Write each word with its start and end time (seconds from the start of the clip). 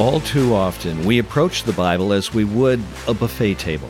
All 0.00 0.18
too 0.18 0.54
often, 0.54 1.04
we 1.04 1.20
approach 1.20 1.62
the 1.62 1.72
Bible 1.72 2.12
as 2.12 2.34
we 2.34 2.42
would 2.42 2.82
a 3.06 3.14
buffet 3.14 3.60
table. 3.60 3.88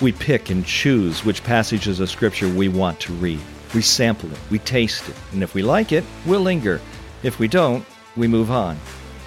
We 0.00 0.10
pick 0.10 0.48
and 0.48 0.64
choose 0.64 1.26
which 1.26 1.44
passages 1.44 2.00
of 2.00 2.08
Scripture 2.08 2.48
we 2.48 2.68
want 2.68 2.98
to 3.00 3.12
read. 3.12 3.38
We 3.74 3.82
sample 3.82 4.32
it, 4.32 4.38
we 4.50 4.60
taste 4.60 5.10
it, 5.10 5.14
and 5.32 5.42
if 5.42 5.52
we 5.52 5.60
like 5.60 5.92
it, 5.92 6.04
we'll 6.24 6.40
linger. 6.40 6.80
If 7.22 7.38
we 7.38 7.48
don't, 7.48 7.84
we 8.16 8.26
move 8.26 8.50
on. 8.50 8.78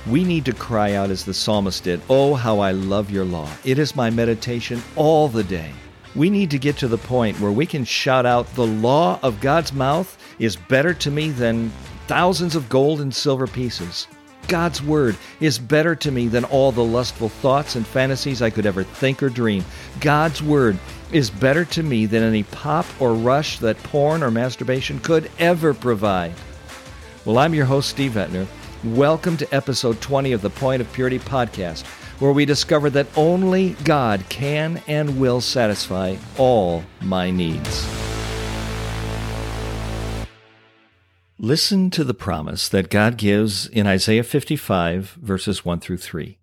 We 0.07 0.23
need 0.23 0.46
to 0.46 0.54
cry 0.54 0.93
out 0.93 1.11
as 1.11 1.23
the 1.23 1.33
psalmist 1.33 1.83
did, 1.83 2.01
Oh, 2.09 2.33
how 2.33 2.57
I 2.57 2.71
love 2.71 3.11
your 3.11 3.25
law. 3.25 3.47
It 3.64 3.78
is 3.78 3.96
my 3.96 4.10
meditation 4.10 4.82
all 4.96 5.28
the 5.28 5.43
day. 5.43 5.71
We 6.15 6.32
need 6.32 6.50
to 6.50 6.57
get 6.57 6.75
to 6.78 6.87
the 6.87 6.97
point 6.97 7.39
where 7.39 7.51
we 7.51 7.68
can 7.68 7.86
shout 7.86 8.25
out, 8.25 8.51
The 8.55 8.65
law 8.65 9.19
of 9.21 9.42
God's 9.42 9.73
mouth 9.73 10.18
is 10.39 10.55
better 10.55 10.96
to 10.96 11.11
me 11.11 11.29
than 11.29 11.71
thousands 12.07 12.55
of 12.55 12.68
gold 12.68 13.00
and 13.00 13.14
silver 13.14 13.46
pieces. 13.46 14.07
God's 14.47 14.81
Word 14.81 15.17
is 15.39 15.57
better 15.57 15.95
to 15.95 16.11
me 16.11 16.27
than 16.27 16.43
all 16.45 16.71
the 16.71 16.83
lustful 16.83 17.29
thoughts 17.29 17.75
and 17.75 17.85
fantasies 17.85 18.41
I 18.41 18.51
could 18.51 18.65
ever 18.65 18.83
think 18.83 19.23
or 19.23 19.29
dream. 19.29 19.65
God's 19.99 20.41
Word 20.43 20.77
is 21.11 21.29
better 21.29 21.65
to 21.65 21.81
me 21.81 22.05
than 22.05 22.21
any 22.21 22.43
pop 22.43 22.85
or 22.99 23.13
rush 23.15 23.57
that 23.59 23.81
porn 23.83 24.21
or 24.21 24.29
masturbation 24.29 24.99
could 24.99 25.31
ever 25.39 25.73
provide. 25.73 26.33
Well, 27.25 27.39
I'm 27.39 27.55
your 27.55 27.65
host, 27.65 27.89
Steve 27.89 28.11
Etner. 28.11 28.45
Welcome 28.83 29.35
to 29.37 29.55
episode 29.55 29.99
20 29.99 30.31
of 30.33 30.43
the 30.43 30.51
Point 30.51 30.82
of 30.82 30.93
Purity 30.93 31.18
podcast, 31.18 31.83
where 32.19 32.31
we 32.31 32.45
discover 32.45 32.91
that 32.91 33.07
only 33.17 33.71
God 33.83 34.23
can 34.30 34.81
and 34.88 35.19
will 35.19 35.41
satisfy 35.41 36.17
all 36.38 36.83
my 37.02 37.31
needs. 37.31 38.05
Listen 41.38 41.89
to 41.89 42.06
the 42.06 42.14
promise 42.14 42.70
that 42.70 42.89
God 42.89 43.17
gives 43.17 43.67
in 43.67 43.86
Isaiah 43.86 44.23
55, 44.23 45.17
verses 45.22 45.66
1 45.66 45.81
through 45.81 45.97
3. 45.97 46.39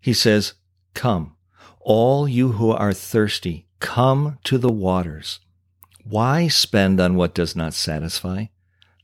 He 0.00 0.12
says, 0.12 0.54
Come, 0.94 1.34
all 1.80 2.28
you 2.28 2.52
who 2.52 2.70
are 2.70 2.92
thirsty, 2.92 3.66
come 3.80 4.38
to 4.44 4.58
the 4.58 4.70
waters. 4.70 5.40
Why 6.04 6.46
spend 6.46 7.00
on 7.00 7.16
what 7.16 7.34
does 7.34 7.56
not 7.56 7.74
satisfy? 7.74 8.46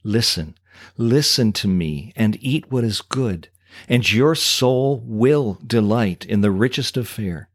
Listen, 0.05 0.55
listen 0.97 1.53
to 1.55 1.67
me, 1.67 2.13
and 2.15 2.39
eat 2.41 2.71
what 2.71 2.85
is 2.85 3.01
good, 3.01 3.49
and 3.89 4.11
your 4.11 4.37
soul 4.37 5.03
will 5.05 5.59
delight 5.67 6.25
in 6.27 6.43
the 6.43 6.53
richest 6.53 6.97
of 6.97 7.09
fare. 7.09 7.49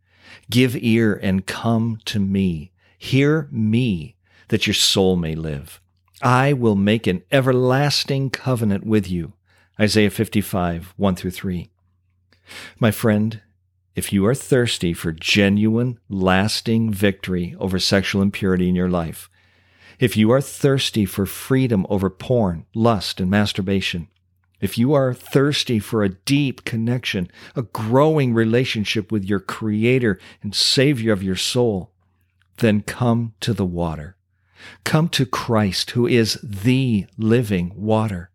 Give 0.50 0.76
ear 0.76 1.18
and 1.24 1.46
come 1.46 2.00
to 2.06 2.20
me. 2.20 2.74
Hear 2.98 3.48
me, 3.52 4.18
that 4.50 4.68
your 4.68 4.74
soul 4.74 5.16
may 5.16 5.34
live. 5.34 5.80
I 6.24 6.54
will 6.54 6.76
make 6.76 7.06
an 7.06 7.22
everlasting 7.34 8.30
covenant 8.30 8.86
with 8.86 9.12
you. 9.12 9.34
Isaiah 9.78 10.10
55, 10.10 10.94
1 10.96 11.16
through 11.16 11.32
3. 11.32 11.70
My 12.80 12.92
friend, 12.92 13.42
if 13.94 14.14
you 14.14 14.26
are 14.26 14.34
thirsty 14.34 14.94
for 14.94 15.12
genuine, 15.12 16.00
lasting 16.08 16.94
victory 16.94 17.58
over 17.60 17.78
sexual 17.78 18.22
impurity 18.22 18.70
in 18.70 18.76
your 18.76 18.90
life, 18.90 19.30
if 20.00 20.16
you 20.16 20.32
are 20.32 20.40
thirsty 20.40 21.04
for 21.04 21.26
freedom 21.26 21.86
over 21.90 22.10
porn, 22.10 22.68
lust, 22.74 23.20
and 23.20 23.30
masturbation, 23.30 24.08
if 24.62 24.78
you 24.78 24.94
are 24.94 25.14
thirsty 25.14 25.78
for 25.78 26.04
a 26.04 26.16
deep 26.24 26.64
connection, 26.64 27.30
a 27.54 27.64
growing 27.64 28.34
relationship 28.34 29.12
with 29.12 29.26
your 29.26 29.42
Creator 29.42 30.22
and 30.42 30.56
Savior 30.56 31.12
of 31.12 31.22
your 31.22 31.36
soul, 31.36 31.92
then 32.60 32.82
come 32.82 33.34
to 33.42 33.54
the 33.54 33.66
water. 33.66 34.16
Come 34.84 35.10
to 35.10 35.26
Christ, 35.26 35.92
who 35.92 36.08
is 36.08 36.40
the 36.44 37.06
living 37.18 37.74
water. 37.76 38.30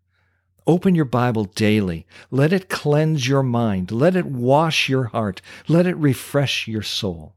Open 0.67 0.93
your 0.93 1.05
Bible 1.05 1.45
daily. 1.45 2.05
Let 2.29 2.53
it 2.53 2.69
cleanse 2.69 3.27
your 3.27 3.43
mind. 3.43 3.91
Let 3.91 4.15
it 4.15 4.25
wash 4.25 4.87
your 4.87 5.05
heart. 5.05 5.41
Let 5.67 5.87
it 5.87 5.97
refresh 5.97 6.67
your 6.67 6.83
soul. 6.83 7.33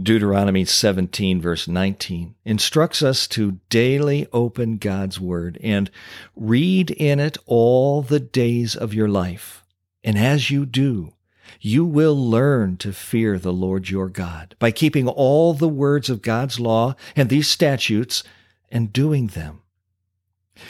Deuteronomy 0.00 0.64
17, 0.64 1.40
verse 1.40 1.68
19, 1.68 2.34
instructs 2.44 3.02
us 3.02 3.26
to 3.28 3.58
daily 3.68 4.26
open 4.32 4.78
God's 4.78 5.20
Word 5.20 5.58
and 5.62 5.90
read 6.34 6.90
in 6.92 7.20
it 7.20 7.36
all 7.44 8.00
the 8.00 8.20
days 8.20 8.74
of 8.74 8.94
your 8.94 9.08
life. 9.08 9.64
And 10.02 10.16
as 10.16 10.50
you 10.50 10.64
do, 10.64 11.12
you 11.60 11.84
will 11.84 12.16
learn 12.16 12.76
to 12.78 12.92
fear 12.92 13.38
the 13.38 13.52
Lord 13.52 13.90
your 13.90 14.08
God 14.08 14.54
by 14.58 14.70
keeping 14.70 15.08
all 15.08 15.54
the 15.54 15.68
words 15.68 16.10
of 16.10 16.22
God's 16.22 16.58
law 16.58 16.94
and 17.14 17.28
these 17.28 17.48
statutes 17.48 18.24
and 18.70 18.92
doing 18.92 19.28
them. 19.28 19.62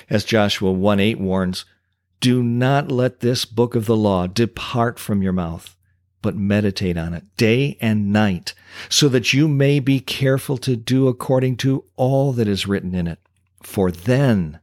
As 0.09 0.25
Joshua 0.25 0.72
1 0.72 1.00
8 1.00 1.21
warns, 1.21 1.65
do 2.21 2.42
not 2.42 2.91
let 2.91 3.21
this 3.21 3.44
book 3.44 3.75
of 3.75 3.87
the 3.87 3.97
law 3.97 4.26
depart 4.26 4.98
from 4.98 5.22
your 5.22 5.32
mouth, 5.32 5.76
but 6.22 6.37
meditate 6.37 6.97
on 6.97 7.15
it 7.15 7.25
day 7.37 7.76
and 7.81 8.12
night, 8.12 8.54
so 8.88 9.09
that 9.09 9.32
you 9.32 9.48
may 9.48 9.81
be 9.81 9.98
careful 9.98 10.56
to 10.59 10.76
do 10.76 11.09
according 11.09 11.56
to 11.56 11.84
all 11.97 12.32
that 12.32 12.47
is 12.47 12.66
written 12.66 12.94
in 12.94 13.09
it. 13.09 13.19
For 13.60 13.91
then 13.91 14.60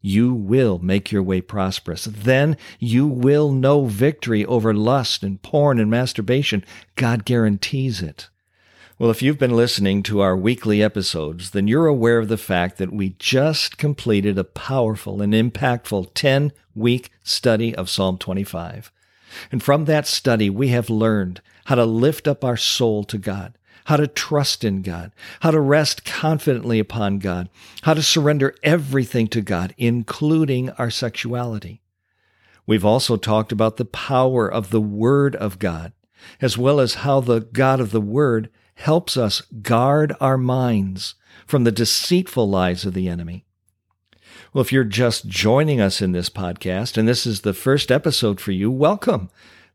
you 0.00 0.32
will 0.32 0.78
make 0.78 1.10
your 1.10 1.22
way 1.22 1.40
prosperous. 1.40 2.04
Then 2.04 2.56
you 2.78 3.06
will 3.06 3.52
know 3.52 3.86
victory 3.86 4.44
over 4.44 4.72
lust 4.72 5.22
and 5.22 5.42
porn 5.42 5.78
and 5.78 5.90
masturbation. 5.90 6.64
God 6.94 7.24
guarantees 7.24 8.00
it. 8.02 8.28
Well, 8.98 9.10
if 9.10 9.22
you've 9.22 9.38
been 9.38 9.54
listening 9.54 10.02
to 10.04 10.20
our 10.20 10.36
weekly 10.36 10.82
episodes, 10.82 11.50
then 11.50 11.68
you're 11.68 11.86
aware 11.86 12.18
of 12.18 12.26
the 12.26 12.36
fact 12.36 12.78
that 12.78 12.92
we 12.92 13.10
just 13.20 13.78
completed 13.78 14.36
a 14.36 14.44
powerful 14.44 15.22
and 15.22 15.32
impactful 15.32 16.14
10 16.14 16.52
week 16.74 17.10
study 17.22 17.74
of 17.74 17.88
Psalm 17.88 18.18
25. 18.18 18.90
And 19.52 19.62
from 19.62 19.84
that 19.84 20.06
study, 20.06 20.50
we 20.50 20.68
have 20.68 20.90
learned 20.90 21.40
how 21.66 21.76
to 21.76 21.84
lift 21.84 22.26
up 22.26 22.44
our 22.44 22.56
soul 22.56 23.04
to 23.04 23.18
God, 23.18 23.56
how 23.88 23.96
to 23.96 24.06
trust 24.06 24.64
in 24.64 24.82
God, 24.82 25.12
how 25.40 25.50
to 25.50 25.58
rest 25.58 26.04
confidently 26.04 26.78
upon 26.78 27.18
God, 27.18 27.48
how 27.84 27.94
to 27.94 28.02
surrender 28.02 28.54
everything 28.62 29.28
to 29.28 29.40
God, 29.40 29.74
including 29.78 30.68
our 30.72 30.90
sexuality. 30.90 31.80
We've 32.66 32.84
also 32.84 33.16
talked 33.16 33.50
about 33.50 33.78
the 33.78 33.86
power 33.86 34.46
of 34.46 34.68
the 34.68 34.80
Word 34.80 35.34
of 35.36 35.58
God, 35.58 35.94
as 36.42 36.58
well 36.58 36.80
as 36.80 36.96
how 36.96 37.20
the 37.20 37.40
God 37.40 37.80
of 37.80 37.90
the 37.90 38.02
Word 38.02 38.50
helps 38.74 39.16
us 39.16 39.40
guard 39.62 40.14
our 40.20 40.36
minds 40.36 41.14
from 41.46 41.64
the 41.64 41.72
deceitful 41.72 42.46
lies 42.46 42.84
of 42.84 42.92
the 42.92 43.08
enemy. 43.08 43.46
Well, 44.52 44.60
if 44.60 44.70
you're 44.70 44.84
just 44.84 45.28
joining 45.28 45.80
us 45.80 46.02
in 46.02 46.12
this 46.12 46.28
podcast 46.28 46.98
and 46.98 47.08
this 47.08 47.26
is 47.26 47.40
the 47.40 47.54
first 47.54 47.90
episode 47.90 48.38
for 48.38 48.52
you, 48.52 48.70
welcome. 48.70 49.30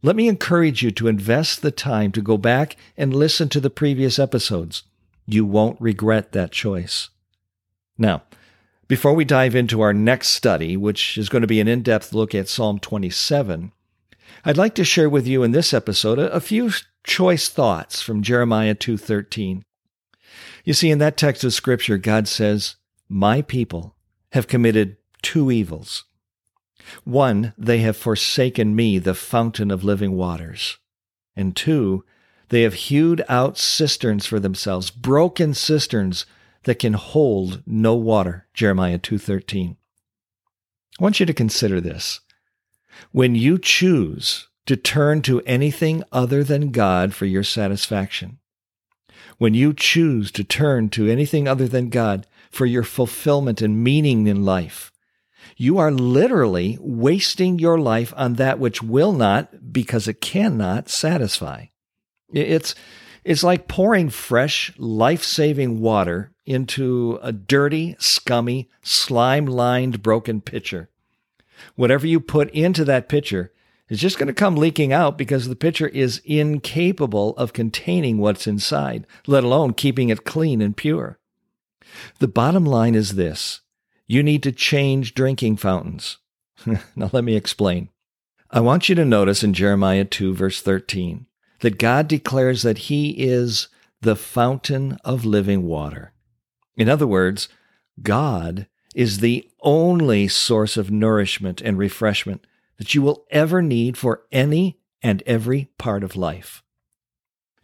Let 0.06 0.18
me 0.18 0.28
encourage 0.28 0.84
you 0.84 0.92
to 0.92 1.08
invest 1.08 1.62
the 1.62 1.72
time 1.72 2.12
to 2.12 2.22
go 2.22 2.38
back 2.38 2.76
and 2.98 3.16
listen 3.16 3.48
to 3.50 3.62
the 3.62 3.70
previous 3.70 4.20
episodes. 4.20 4.84
You 5.26 5.46
won't 5.46 5.80
regret 5.80 6.34
that 6.34 6.52
choice. 6.52 7.10
Now, 7.98 8.24
before 8.90 9.14
we 9.14 9.24
dive 9.24 9.56
into 9.56 9.80
our 9.80 9.94
next 9.94 10.30
study, 10.30 10.76
which 10.76 11.18
is 11.18 11.30
going 11.30 11.42
to 11.42 11.48
be 11.48 11.62
an 11.62 11.70
in 11.70 11.84
depth 11.84 12.12
look 12.12 12.36
at 12.36 12.50
Psalm 12.50 12.80
27, 12.80 13.72
I'd 14.44 14.58
like 14.58 14.76
to 14.76 14.84
share 14.84 15.10
with 15.10 15.26
you 15.26 15.42
in 15.42 15.52
this 15.52 15.74
episode 15.74 16.20
a, 16.20 16.42
few 16.42 16.72
choice 17.06 17.48
thoughts 17.48 18.02
from 18.02 18.24
Jeremiah 18.24 18.76
2:13. 18.76 19.64
You 20.66 20.74
see 20.74 20.92
in 20.92 21.00
that 21.00 21.16
text 21.16 21.46
of 21.46 21.54
scripture 21.54 21.98
God 21.98 22.28
says, 22.28 22.76
"My 23.08 23.42
people 23.42 23.96
have 24.34 24.48
committed 24.48 24.98
two 25.22 25.50
evils. 25.50 26.04
One, 27.04 27.54
they 27.58 27.80
have 27.80 27.98
forsaken 27.98 28.76
me, 28.76 29.00
the 29.00 29.14
fountain 29.14 29.72
of 29.72 29.84
living 29.84 30.14
waters. 30.16 30.78
And 31.36 31.56
two, 31.56 32.04
they 32.50 32.62
have 32.62 32.74
hewed 32.76 33.24
out 33.28 33.58
cisterns 33.58 34.26
for 34.26 34.40
themselves, 34.40 34.92
broken 34.92 35.54
cisterns 35.54 36.26
that 36.64 36.80
can 36.80 36.94
hold 36.94 37.64
no 37.66 37.96
water. 37.96 38.48
Jeremiah 38.54 39.00
2:13. 39.00 39.78
I 41.00 41.04
want 41.04 41.20
you 41.20 41.26
to 41.26 41.34
consider 41.34 41.82
this. 41.82 42.20
When 43.12 43.36
you 43.36 43.58
choose 43.58 44.48
to 44.68 44.76
turn 44.76 45.22
to 45.24 45.42
anything 45.42 46.04
other 46.12 46.44
than 46.44 46.72
God 46.72 47.14
for 47.14 47.26
your 47.26 47.44
satisfaction, 47.44 48.40
when 49.38 49.54
you 49.54 49.74
choose 49.74 50.32
to 50.32 50.44
turn 50.44 50.90
to 50.90 51.08
anything 51.08 51.48
other 51.48 51.68
than 51.68 51.90
God 51.90 52.28
for 52.52 52.66
your 52.66 52.84
fulfillment 52.84 53.62
and 53.62 53.84
meaning 53.84 54.28
in 54.28 54.46
life, 54.46 54.93
you 55.58 55.78
are 55.78 55.92
literally 55.92 56.78
wasting 56.80 57.60
your 57.60 57.80
life 57.80 58.14
on 58.16 58.36
that 58.36 58.60
which 58.60 58.82
will 58.82 59.14
not, 59.14 59.72
because 59.74 60.08
it 60.08 60.22
cannot, 60.22 60.90
satisfy. 60.90 61.66
It's, 62.32 62.76
it's 63.24 63.44
like 63.44 63.68
pouring 63.68 64.10
fresh, 64.10 64.74
life 64.78 65.24
saving 65.24 65.80
water 65.80 66.32
into 66.46 67.20
a 67.22 67.32
dirty, 67.32 67.96
scummy, 68.00 68.70
slime 68.82 69.46
lined, 69.46 70.04
broken 70.04 70.42
pitcher. 70.42 70.90
Whatever 71.76 72.08
you 72.08 72.20
put 72.20 72.50
into 72.52 72.84
that 72.86 73.08
pitcher 73.08 73.54
is 73.90 74.00
just 74.00 74.18
going 74.18 74.28
to 74.28 74.34
come 74.34 74.56
leaking 74.56 74.92
out 74.92 75.18
because 75.18 75.48
the 75.48 75.56
pitcher 75.56 75.88
is 75.88 76.22
incapable 76.26 77.36
of 77.38 77.54
containing 77.54 78.18
what's 78.18 78.48
inside, 78.48 79.06
let 79.28 79.44
alone 79.44 79.74
keeping 79.74 80.10
it 80.10 80.26
clean 80.26 80.62
and 80.62 80.76
pure. 80.76 81.20
The 82.20 82.28
bottom 82.28 82.66
line 82.66 82.96
is 82.96 83.16
this 83.16 83.62
you 84.08 84.24
need 84.24 84.44
to 84.44 84.52
change 84.52 85.14
drinking 85.14 85.58
fountains. 85.58 86.18
now, 86.96 87.10
let 87.12 87.24
me 87.24 87.36
explain. 87.36 87.90
I 88.52 88.60
want 88.60 88.88
you 88.88 88.96
to 88.96 89.06
notice 89.06 89.44
in 89.44 89.54
Jeremiah 89.54 90.06
2, 90.06 90.34
verse 90.36 90.62
13, 90.62 91.26
that 91.62 91.80
God 91.80 92.08
declares 92.08 92.62
that 92.62 92.78
He 92.78 93.12
is 93.12 93.68
the 94.02 94.16
fountain 94.16 94.98
of 95.04 95.26
living 95.26 95.64
water. 95.64 96.14
In 96.76 96.90
other 96.90 97.08
words, 97.08 97.48
God 98.02 98.68
is 98.94 99.20
the 99.20 99.50
only 99.62 100.28
source 100.28 100.78
of 100.78 100.92
nourishment 100.92 101.62
and 101.62 101.78
refreshment 101.78 102.46
that 102.78 102.94
you 102.94 103.02
will 103.02 103.26
ever 103.32 103.62
need 103.62 103.98
for 103.98 104.24
any 104.32 104.80
and 105.02 105.24
every 105.26 105.70
part 105.78 106.04
of 106.04 106.16
life. 106.16 106.64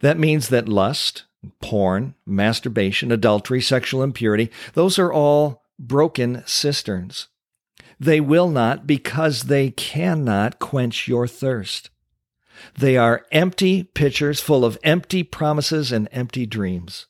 That 0.00 0.18
means 0.18 0.48
that 0.48 0.68
lust, 0.68 1.24
porn, 1.60 2.14
masturbation, 2.26 3.12
adultery, 3.12 3.60
sexual 3.60 4.02
impurity, 4.02 4.50
those 4.74 4.98
are 4.98 5.12
all 5.12 5.59
broken 5.80 6.44
cisterns. 6.46 7.28
They 7.98 8.20
will 8.20 8.48
not 8.48 8.86
because 8.86 9.44
they 9.44 9.70
cannot 9.70 10.58
quench 10.58 11.08
your 11.08 11.26
thirst. 11.26 11.90
They 12.78 12.96
are 12.96 13.26
empty 13.32 13.84
pitchers 13.84 14.40
full 14.40 14.64
of 14.64 14.78
empty 14.82 15.22
promises 15.22 15.90
and 15.90 16.08
empty 16.12 16.46
dreams. 16.46 17.06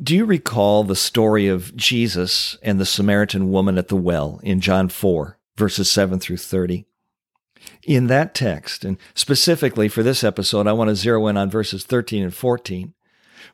Do 0.00 0.16
you 0.16 0.24
recall 0.24 0.84
the 0.84 0.96
story 0.96 1.48
of 1.48 1.76
Jesus 1.76 2.56
and 2.62 2.80
the 2.80 2.86
Samaritan 2.86 3.50
woman 3.52 3.78
at 3.78 3.88
the 3.88 3.96
well 3.96 4.40
in 4.42 4.60
John 4.60 4.88
4, 4.88 5.38
verses 5.56 5.90
7 5.90 6.18
through 6.18 6.38
30? 6.38 6.86
In 7.84 8.08
that 8.08 8.34
text, 8.34 8.84
and 8.84 8.98
specifically 9.14 9.88
for 9.88 10.02
this 10.02 10.24
episode, 10.24 10.66
I 10.66 10.72
want 10.72 10.88
to 10.88 10.96
zero 10.96 11.26
in 11.28 11.36
on 11.36 11.50
verses 11.50 11.84
13 11.84 12.24
and 12.24 12.34
14. 12.34 12.94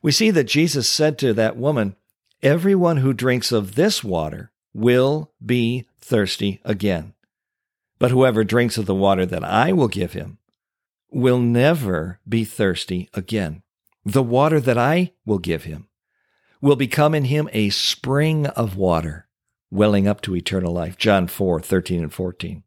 We 0.00 0.12
see 0.12 0.30
that 0.30 0.44
Jesus 0.44 0.88
said 0.88 1.18
to 1.18 1.34
that 1.34 1.56
woman, 1.56 1.96
Everyone 2.42 2.98
who 2.98 3.12
drinks 3.12 3.50
of 3.50 3.74
this 3.74 4.04
water 4.04 4.52
will 4.72 5.32
be 5.44 5.88
thirsty 6.00 6.60
again. 6.64 7.14
But 7.98 8.12
whoever 8.12 8.44
drinks 8.44 8.78
of 8.78 8.86
the 8.86 8.94
water 8.94 9.26
that 9.26 9.42
I 9.42 9.72
will 9.72 9.88
give 9.88 10.12
him 10.12 10.38
will 11.10 11.40
never 11.40 12.20
be 12.28 12.44
thirsty 12.44 13.08
again. 13.12 13.62
The 14.04 14.22
water 14.22 14.60
that 14.60 14.78
I 14.78 15.14
will 15.26 15.40
give 15.40 15.64
him 15.64 15.88
will 16.60 16.76
become 16.76 17.12
in 17.12 17.24
him 17.24 17.48
a 17.52 17.70
spring 17.70 18.46
of 18.46 18.76
water 18.76 19.26
welling 19.68 20.06
up 20.06 20.20
to 20.22 20.36
eternal 20.36 20.72
life. 20.72 20.96
John 20.96 21.26
4 21.26 21.60
13 21.60 22.04
and 22.04 22.12
14. 22.12 22.62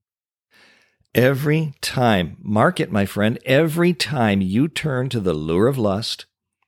Every 1.16 1.76
time, 1.80 2.36
mark 2.42 2.82
it, 2.82 2.92
my 2.92 3.06
friend, 3.06 3.40
every 3.46 3.94
time 3.94 4.42
you 4.42 4.68
turn 4.68 5.08
to 5.10 5.22
the 5.22 5.34
lure 5.34 5.68
of 5.68 5.78
lust, 5.78 6.26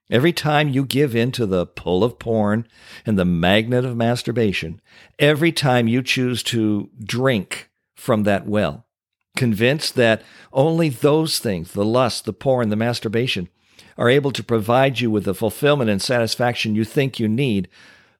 every 0.09 0.33
time 0.33 0.69
you 0.69 0.85
give 0.85 1.15
in 1.15 1.31
to 1.33 1.45
the 1.45 1.65
pull 1.65 2.03
of 2.03 2.19
porn 2.19 2.67
and 3.05 3.17
the 3.17 3.25
magnet 3.25 3.85
of 3.85 3.97
masturbation, 3.97 4.81
every 5.19 5.51
time 5.51 5.87
you 5.87 6.01
choose 6.01 6.43
to 6.43 6.89
drink 7.03 7.69
from 7.95 8.23
that 8.23 8.45
well, 8.45 8.85
convinced 9.35 9.95
that 9.95 10.21
only 10.51 10.89
those 10.89 11.39
things, 11.39 11.71
the 11.71 11.85
lust, 11.85 12.25
the 12.25 12.33
porn, 12.33 12.69
the 12.69 12.75
masturbation, 12.75 13.49
are 13.97 14.09
able 14.09 14.31
to 14.31 14.43
provide 14.43 14.99
you 14.99 15.09
with 15.09 15.25
the 15.25 15.33
fulfillment 15.33 15.89
and 15.89 16.01
satisfaction 16.01 16.75
you 16.75 16.83
think 16.83 17.19
you 17.19 17.27
need, 17.27 17.69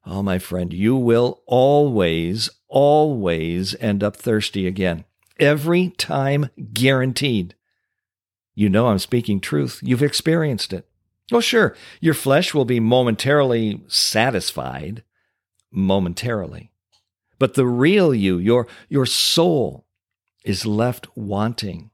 oh, 0.06 0.22
my 0.22 0.38
friend, 0.38 0.72
you 0.72 0.96
will 0.96 1.42
always, 1.46 2.48
always 2.68 3.74
end 3.80 4.02
up 4.02 4.16
thirsty 4.16 4.66
again. 4.66 5.04
Every 5.40 5.90
time 5.90 6.50
guaranteed. 6.72 7.54
You 8.54 8.68
know 8.68 8.86
I'm 8.86 9.00
speaking 9.00 9.40
truth. 9.40 9.80
You've 9.82 10.02
experienced 10.02 10.72
it. 10.72 10.88
Oh, 11.32 11.40
sure, 11.40 11.74
your 12.00 12.14
flesh 12.14 12.52
will 12.52 12.64
be 12.64 12.80
momentarily 12.80 13.80
satisfied, 13.88 15.02
momentarily. 15.70 16.70
But 17.38 17.54
the 17.54 17.66
real 17.66 18.14
you, 18.14 18.38
your, 18.38 18.66
your 18.88 19.06
soul, 19.06 19.86
is 20.44 20.66
left 20.66 21.08
wanting. 21.16 21.90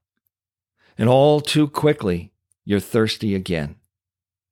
And 0.99 1.09
all 1.09 1.41
too 1.41 1.69
quickly, 1.69 2.32
you're 2.65 2.81
thirsty 2.81 3.35
again. 3.35 3.77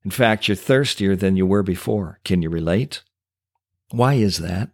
In 0.03 0.11
fact, 0.11 0.47
you're 0.47 0.55
thirstier 0.55 1.15
than 1.15 1.35
you 1.35 1.45
were 1.45 1.63
before. 1.63 2.19
Can 2.23 2.41
you 2.41 2.49
relate? 2.49 3.03
Why 3.91 4.13
is 4.15 4.37
that? 4.37 4.69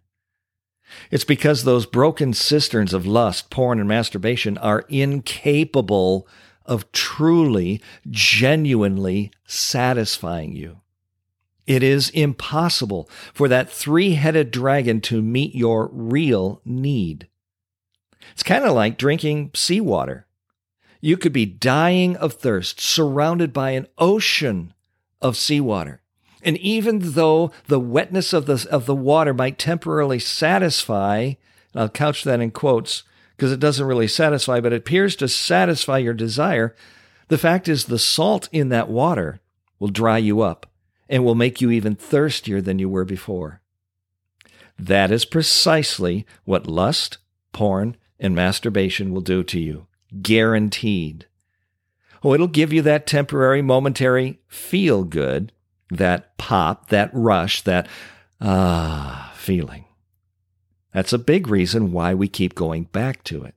It's 1.09 1.23
because 1.23 1.63
those 1.63 1.87
broken 1.87 2.33
cisterns 2.33 2.93
of 2.93 3.07
lust, 3.07 3.49
porn, 3.49 3.79
and 3.79 3.89
masturbation 3.89 4.57
are 4.59 4.85
incapable 4.87 6.27
of 6.65 6.91
truly, 6.91 7.81
genuinely 8.09 9.31
satisfying 9.45 10.53
you. 10.53 10.81
It 11.67 11.81
is 11.81 12.09
impossible 12.11 13.09
for 13.33 13.47
that 13.47 13.71
three 13.71 14.13
headed 14.13 14.51
dragon 14.51 15.01
to 15.01 15.21
meet 15.21 15.55
your 15.55 15.89
real 15.91 16.61
need. 16.63 17.27
It's 18.31 18.43
kind 18.43 18.63
of 18.63 18.73
like 18.73 18.97
drinking 18.97 19.51
seawater. 19.53 20.27
You 21.01 21.17
could 21.17 21.33
be 21.33 21.45
dying 21.45 22.15
of 22.17 22.33
thirst, 22.33 22.79
surrounded 22.79 23.53
by 23.53 23.71
an 23.71 23.87
ocean 23.97 24.73
of 25.21 25.37
seawater. 25.37 26.01
And 26.41 26.57
even 26.57 26.99
though 27.13 27.51
the 27.67 27.79
wetness 27.79 28.33
of 28.33 28.45
the, 28.45 28.67
of 28.69 28.85
the 28.85 28.95
water 28.95 29.33
might 29.33 29.57
temporarily 29.57 30.19
satisfy, 30.19 31.33
I'll 31.73 31.89
couch 31.89 32.23
that 32.23 32.39
in 32.39 32.51
quotes 32.51 33.03
because 33.35 33.51
it 33.51 33.59
doesn't 33.59 33.87
really 33.87 34.07
satisfy, 34.07 34.59
but 34.59 34.73
it 34.73 34.77
appears 34.77 35.15
to 35.17 35.27
satisfy 35.27 35.97
your 35.97 36.13
desire, 36.13 36.75
the 37.27 37.37
fact 37.37 37.67
is 37.67 37.85
the 37.85 37.99
salt 37.99 38.47
in 38.51 38.69
that 38.69 38.89
water 38.89 39.39
will 39.79 39.89
dry 39.89 40.17
you 40.17 40.41
up 40.41 40.67
and 41.09 41.23
will 41.23 41.35
make 41.35 41.61
you 41.61 41.69
even 41.71 41.95
thirstier 41.95 42.61
than 42.61 42.79
you 42.79 42.89
were 42.89 43.05
before. 43.05 43.61
That 44.77 45.11
is 45.11 45.25
precisely 45.25 46.25
what 46.43 46.67
lust, 46.67 47.17
porn, 47.51 47.97
and 48.19 48.35
masturbation 48.35 49.13
will 49.13 49.21
do 49.21 49.43
to 49.43 49.59
you. 49.59 49.87
Guaranteed. 50.21 51.27
Oh, 52.23 52.33
it'll 52.33 52.47
give 52.47 52.73
you 52.73 52.81
that 52.83 53.07
temporary, 53.07 53.61
momentary 53.61 54.39
feel 54.47 55.03
good, 55.03 55.51
that 55.91 56.37
pop, 56.37 56.89
that 56.89 57.09
rush, 57.13 57.61
that 57.61 57.87
ah 58.41 59.31
feeling. 59.35 59.84
That's 60.95 61.11
a 61.11 61.17
big 61.17 61.49
reason 61.49 61.91
why 61.91 62.13
we 62.13 62.29
keep 62.29 62.55
going 62.55 62.85
back 62.85 63.21
to 63.25 63.43
it. 63.43 63.53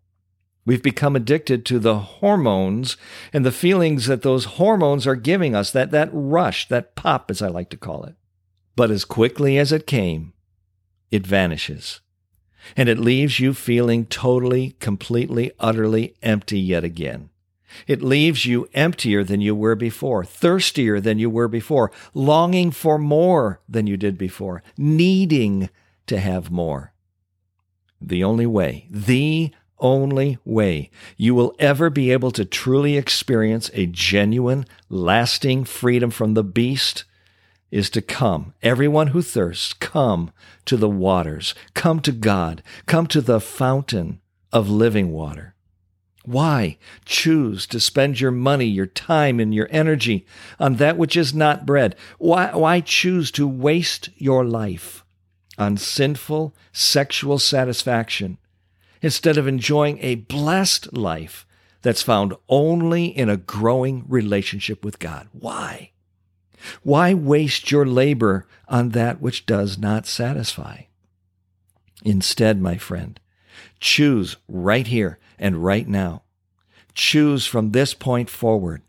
We've 0.66 0.82
become 0.82 1.14
addicted 1.14 1.64
to 1.66 1.78
the 1.78 2.00
hormones 2.00 2.96
and 3.32 3.46
the 3.46 3.52
feelings 3.52 4.06
that 4.08 4.22
those 4.22 4.56
hormones 4.56 5.06
are 5.06 5.14
giving 5.14 5.54
us, 5.54 5.70
that, 5.70 5.92
that 5.92 6.10
rush, 6.12 6.66
that 6.66 6.96
pop, 6.96 7.30
as 7.30 7.40
I 7.40 7.46
like 7.46 7.70
to 7.70 7.76
call 7.76 8.02
it. 8.02 8.16
But 8.74 8.90
as 8.90 9.04
quickly 9.04 9.56
as 9.56 9.70
it 9.70 9.86
came, 9.86 10.32
it 11.12 11.24
vanishes. 11.24 12.00
And 12.76 12.88
it 12.88 12.98
leaves 12.98 13.38
you 13.38 13.54
feeling 13.54 14.06
totally, 14.06 14.72
completely, 14.80 15.52
utterly 15.60 16.16
empty 16.24 16.58
yet 16.58 16.82
again. 16.82 17.30
It 17.86 18.02
leaves 18.02 18.46
you 18.46 18.68
emptier 18.74 19.22
than 19.22 19.40
you 19.40 19.54
were 19.54 19.76
before, 19.76 20.24
thirstier 20.24 21.00
than 21.00 21.20
you 21.20 21.30
were 21.30 21.46
before, 21.46 21.92
longing 22.14 22.72
for 22.72 22.98
more 22.98 23.60
than 23.68 23.86
you 23.86 23.96
did 23.96 24.18
before, 24.18 24.64
needing 24.76 25.70
to 26.08 26.18
have 26.18 26.50
more. 26.50 26.94
The 28.00 28.22
only 28.24 28.46
way, 28.46 28.86
the 28.90 29.52
only 29.80 30.38
way 30.44 30.90
you 31.16 31.34
will 31.34 31.54
ever 31.58 31.90
be 31.90 32.10
able 32.10 32.30
to 32.32 32.44
truly 32.44 32.96
experience 32.96 33.70
a 33.74 33.86
genuine, 33.86 34.66
lasting 34.88 35.64
freedom 35.64 36.10
from 36.10 36.34
the 36.34 36.44
beast 36.44 37.04
is 37.70 37.90
to 37.90 38.02
come. 38.02 38.54
Everyone 38.62 39.08
who 39.08 39.22
thirsts, 39.22 39.72
come 39.74 40.30
to 40.64 40.76
the 40.76 40.88
waters, 40.88 41.54
come 41.74 42.00
to 42.00 42.12
God, 42.12 42.62
come 42.86 43.06
to 43.08 43.20
the 43.20 43.40
fountain 43.40 44.20
of 44.52 44.70
living 44.70 45.12
water. 45.12 45.54
Why 46.24 46.78
choose 47.04 47.66
to 47.68 47.80
spend 47.80 48.20
your 48.20 48.30
money, 48.30 48.66
your 48.66 48.86
time, 48.86 49.40
and 49.40 49.54
your 49.54 49.68
energy 49.70 50.26
on 50.58 50.76
that 50.76 50.98
which 50.98 51.16
is 51.16 51.32
not 51.32 51.64
bread? 51.64 51.96
Why, 52.18 52.54
why 52.54 52.80
choose 52.80 53.30
to 53.32 53.46
waste 53.46 54.10
your 54.16 54.44
life 54.44 55.04
on 55.58 55.76
sinful 55.76 56.54
sexual 56.72 57.38
satisfaction 57.38 58.38
instead 59.02 59.36
of 59.36 59.46
enjoying 59.46 59.98
a 60.00 60.14
blessed 60.14 60.96
life 60.96 61.46
that's 61.82 62.02
found 62.02 62.34
only 62.48 63.06
in 63.06 63.28
a 63.28 63.36
growing 63.36 64.04
relationship 64.08 64.84
with 64.84 64.98
God? 64.98 65.28
Why? 65.32 65.92
Why 66.82 67.14
waste 67.14 67.70
your 67.70 67.86
labor 67.86 68.46
on 68.68 68.90
that 68.90 69.20
which 69.20 69.46
does 69.46 69.78
not 69.78 70.06
satisfy? 70.06 70.82
Instead, 72.04 72.60
my 72.60 72.76
friend, 72.76 73.18
choose 73.80 74.36
right 74.48 74.86
here 74.86 75.18
and 75.38 75.64
right 75.64 75.86
now. 75.86 76.22
Choose 76.94 77.46
from 77.46 77.70
this 77.70 77.94
point 77.94 78.28
forward 78.28 78.82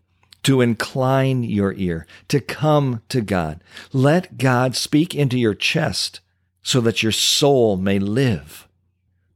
to 0.43 0.61
incline 0.61 1.43
your 1.43 1.73
ear, 1.73 2.07
to 2.27 2.39
come 2.39 3.01
to 3.09 3.21
God. 3.21 3.61
Let 3.93 4.37
God 4.37 4.75
speak 4.75 5.13
into 5.13 5.37
your 5.37 5.53
chest 5.53 6.21
so 6.61 6.81
that 6.81 7.03
your 7.03 7.11
soul 7.11 7.77
may 7.77 7.99
live. 7.99 8.67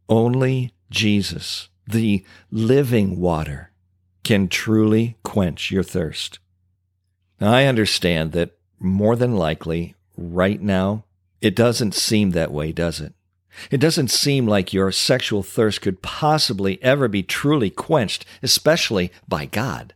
Only 0.10 0.74
Jesus, 0.89 1.70
the 1.88 2.25
living 2.51 3.20
water, 3.20 3.72
can 4.24 4.48
truly 4.48 5.18
quench 5.24 5.72
your 5.72 5.84
thirst. 5.84 6.39
Now, 7.39 7.51
I 7.53 7.65
understand 7.65 8.32
that 8.34 8.58
more 8.80 9.15
than 9.15 9.36
likely, 9.36 9.96
right 10.15 10.62
now, 10.62 11.06
it 11.42 11.56
doesn't 11.56 11.94
seem 11.94 12.32
that 12.32 12.51
way, 12.51 12.72
does 12.72 13.01
it? 13.01 13.13
It 13.70 13.77
doesn't 13.77 14.10
seem 14.10 14.48
like 14.48 14.74
your 14.74 14.92
sexual 14.92 15.44
thirst 15.44 15.82
could 15.82 16.01
possibly 16.01 16.82
ever 16.82 17.08
be 17.08 17.24
truly 17.24 17.70
quenched, 17.70 18.25
especially 18.42 19.12
by 19.27 19.46
God. 19.46 19.94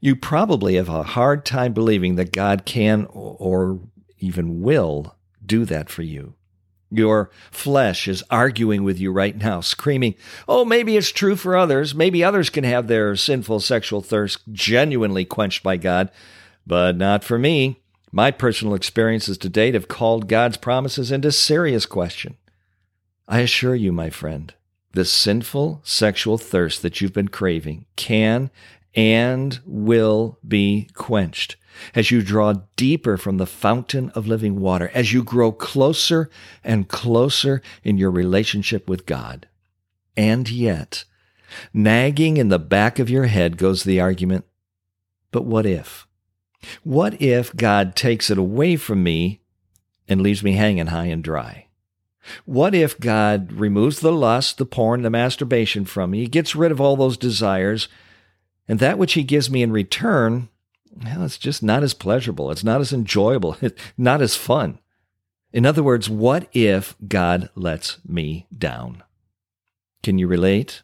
You 0.00 0.16
probably 0.16 0.76
have 0.76 0.88
a 0.88 1.02
hard 1.02 1.44
time 1.44 1.72
believing 1.72 2.16
that 2.16 2.32
God 2.32 2.64
can 2.64 3.06
or 3.10 3.80
even 4.18 4.62
will 4.62 5.16
do 5.44 5.64
that 5.66 5.90
for 5.90 6.02
you. 6.02 6.34
Your 6.90 7.30
flesh 7.50 8.08
is 8.08 8.24
arguing 8.30 8.82
with 8.82 8.98
you 8.98 9.12
right 9.12 9.36
now, 9.36 9.60
screaming, 9.60 10.14
Oh, 10.48 10.64
maybe 10.64 10.96
it's 10.96 11.10
true 11.10 11.36
for 11.36 11.56
others. 11.56 11.94
Maybe 11.94 12.24
others 12.24 12.50
can 12.50 12.64
have 12.64 12.88
their 12.88 13.14
sinful 13.14 13.60
sexual 13.60 14.00
thirst 14.00 14.40
genuinely 14.52 15.24
quenched 15.24 15.62
by 15.62 15.76
God, 15.76 16.10
but 16.66 16.96
not 16.96 17.22
for 17.22 17.38
me. 17.38 17.80
My 18.12 18.32
personal 18.32 18.74
experiences 18.74 19.38
to 19.38 19.48
date 19.48 19.74
have 19.74 19.86
called 19.86 20.28
God's 20.28 20.56
promises 20.56 21.12
into 21.12 21.30
serious 21.30 21.86
question. 21.86 22.36
I 23.28 23.40
assure 23.40 23.76
you, 23.76 23.92
my 23.92 24.10
friend, 24.10 24.52
the 24.92 25.04
sinful 25.04 25.82
sexual 25.84 26.36
thirst 26.36 26.82
that 26.82 27.00
you've 27.00 27.12
been 27.12 27.28
craving 27.28 27.86
can 27.94 28.50
and 28.96 29.60
will 29.64 30.38
be 30.46 30.88
quenched 30.94 31.54
as 31.94 32.10
you 32.10 32.22
draw 32.22 32.54
deeper 32.76 33.16
from 33.16 33.38
the 33.38 33.46
fountain 33.46 34.10
of 34.10 34.26
living 34.26 34.60
water, 34.60 34.90
as 34.94 35.12
you 35.12 35.22
grow 35.22 35.52
closer 35.52 36.28
and 36.62 36.88
closer 36.88 37.62
in 37.82 37.98
your 37.98 38.10
relationship 38.10 38.88
with 38.88 39.06
God. 39.06 39.48
And 40.16 40.48
yet, 40.50 41.04
nagging 41.72 42.36
in 42.36 42.48
the 42.48 42.58
back 42.58 42.98
of 42.98 43.10
your 43.10 43.26
head 43.26 43.56
goes 43.56 43.84
the 43.84 44.00
argument, 44.00 44.44
but 45.30 45.44
what 45.44 45.66
if? 45.66 46.06
What 46.82 47.20
if 47.22 47.54
God 47.56 47.96
takes 47.96 48.30
it 48.30 48.38
away 48.38 48.76
from 48.76 49.02
me 49.02 49.40
and 50.08 50.20
leaves 50.20 50.42
me 50.42 50.52
hanging 50.52 50.88
high 50.88 51.06
and 51.06 51.22
dry? 51.22 51.66
What 52.44 52.74
if 52.74 53.00
God 53.00 53.52
removes 53.52 54.00
the 54.00 54.12
lust, 54.12 54.58
the 54.58 54.66
porn, 54.66 55.02
the 55.02 55.10
masturbation 55.10 55.84
from 55.84 56.10
me? 56.10 56.26
Gets 56.26 56.54
rid 56.54 56.70
of 56.70 56.80
all 56.80 56.96
those 56.96 57.16
desires, 57.16 57.88
and 58.68 58.78
that 58.78 58.98
which 58.98 59.14
He 59.14 59.22
gives 59.22 59.50
me 59.50 59.62
in 59.62 59.72
return, 59.72 60.48
well, 61.02 61.24
it's 61.24 61.38
just 61.38 61.62
not 61.62 61.82
as 61.82 61.94
pleasurable. 61.94 62.50
It's 62.50 62.64
not 62.64 62.80
as 62.80 62.92
enjoyable. 62.92 63.56
It's 63.62 63.80
not 63.96 64.20
as 64.20 64.36
fun. 64.36 64.78
In 65.52 65.66
other 65.66 65.82
words, 65.82 66.08
what 66.08 66.48
if 66.52 66.94
God 67.08 67.50
lets 67.54 67.98
me 68.06 68.46
down? 68.56 69.02
Can 70.02 70.18
you 70.18 70.26
relate? 70.26 70.82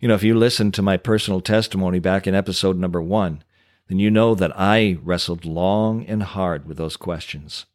You 0.00 0.08
know, 0.08 0.14
if 0.14 0.22
you 0.22 0.34
listen 0.34 0.72
to 0.72 0.82
my 0.82 0.96
personal 0.96 1.40
testimony 1.40 1.98
back 1.98 2.26
in 2.26 2.34
episode 2.34 2.78
number 2.78 3.02
one, 3.02 3.42
then 3.88 3.98
you 3.98 4.10
know 4.10 4.34
that 4.34 4.58
I 4.58 4.98
wrestled 5.02 5.44
long 5.44 6.06
and 6.06 6.22
hard 6.22 6.66
with 6.66 6.76
those 6.76 6.96
questions. 6.96 7.66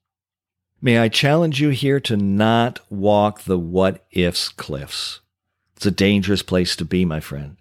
May 0.81 0.97
I 0.97 1.09
challenge 1.09 1.61
you 1.61 1.69
here 1.69 1.99
to 2.01 2.15
not 2.15 2.79
walk 2.89 3.41
the 3.41 3.59
what 3.59 4.05
ifs 4.11 4.49
cliffs. 4.49 5.21
It's 5.75 5.85
a 5.85 5.91
dangerous 5.91 6.41
place 6.41 6.75
to 6.77 6.85
be, 6.85 7.05
my 7.05 7.19
friend. 7.19 7.57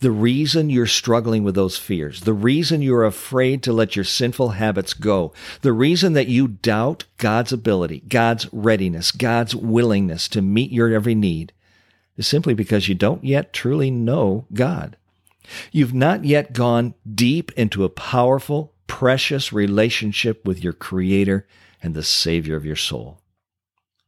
The 0.00 0.10
reason 0.10 0.70
you're 0.70 0.86
struggling 0.86 1.44
with 1.44 1.54
those 1.54 1.78
fears, 1.78 2.22
the 2.22 2.32
reason 2.32 2.82
you're 2.82 3.04
afraid 3.04 3.62
to 3.62 3.72
let 3.72 3.96
your 3.96 4.04
sinful 4.04 4.50
habits 4.50 4.94
go, 4.94 5.32
the 5.62 5.72
reason 5.72 6.12
that 6.14 6.28
you 6.28 6.48
doubt 6.48 7.04
God's 7.18 7.52
ability, 7.52 8.02
God's 8.08 8.48
readiness, 8.52 9.10
God's 9.10 9.54
willingness 9.54 10.28
to 10.28 10.42
meet 10.42 10.72
your 10.72 10.92
every 10.92 11.14
need 11.14 11.52
is 12.16 12.26
simply 12.26 12.54
because 12.54 12.88
you 12.88 12.94
don't 12.94 13.24
yet 13.24 13.52
truly 13.52 13.90
know 13.90 14.46
God. 14.52 14.96
You've 15.72 15.94
not 15.94 16.24
yet 16.24 16.52
gone 16.52 16.94
deep 17.12 17.50
into 17.52 17.84
a 17.84 17.88
powerful, 17.88 18.74
precious 18.86 19.52
relationship 19.52 20.44
with 20.44 20.62
your 20.62 20.72
Creator 20.72 21.46
and 21.82 21.94
the 21.94 22.02
Savior 22.02 22.56
of 22.56 22.64
your 22.64 22.76
soul. 22.76 23.20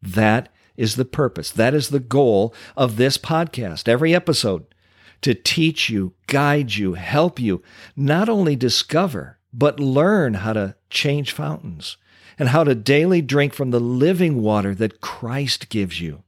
That 0.03 0.51
is 0.77 0.97
the 0.97 1.05
purpose. 1.05 1.51
That 1.51 1.75
is 1.75 1.89
the 1.89 2.01
goal 2.01 2.55
of 2.77 2.97
this 2.97 3.17
podcast. 3.19 3.89
Every 3.89 4.15
episode 4.15 4.67
to 5.23 5.35
teach 5.35 5.89
you, 5.89 6.15
guide 6.27 6.75
you, 6.75 6.95
help 6.95 7.41
you 7.41 7.63
not 7.97 8.29
only 8.29 8.57
discover, 8.57 9.39
but 9.53 9.81
learn 9.81 10.35
how 10.35 10.53
to 10.53 10.77
change 10.91 11.33
fountains 11.33 11.97
and 12.39 12.49
how 12.49 12.65
to 12.65 12.75
daily 12.75 13.23
drink 13.23 13.53
from 13.53 13.71
the 13.71 13.81
living 13.81 14.43
water 14.43 14.75
that 14.75 15.01
Christ 15.01 15.69
gives 15.69 16.01
you. 16.01 16.23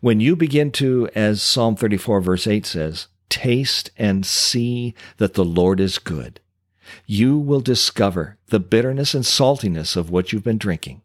When 0.00 0.20
you 0.20 0.36
begin 0.36 0.70
to, 0.72 1.08
as 1.14 1.42
Psalm 1.42 1.76
34, 1.76 2.20
verse 2.20 2.46
8 2.46 2.64
says, 2.64 3.08
taste 3.28 3.90
and 3.96 4.24
see 4.24 4.94
that 5.16 5.34
the 5.34 5.44
Lord 5.44 5.80
is 5.80 5.98
good, 5.98 6.40
you 7.06 7.38
will 7.38 7.60
discover 7.60 8.38
the 8.48 8.60
bitterness 8.60 9.14
and 9.14 9.24
saltiness 9.24 9.96
of 9.96 10.10
what 10.10 10.32
you've 10.32 10.44
been 10.44 10.58
drinking, 10.58 11.02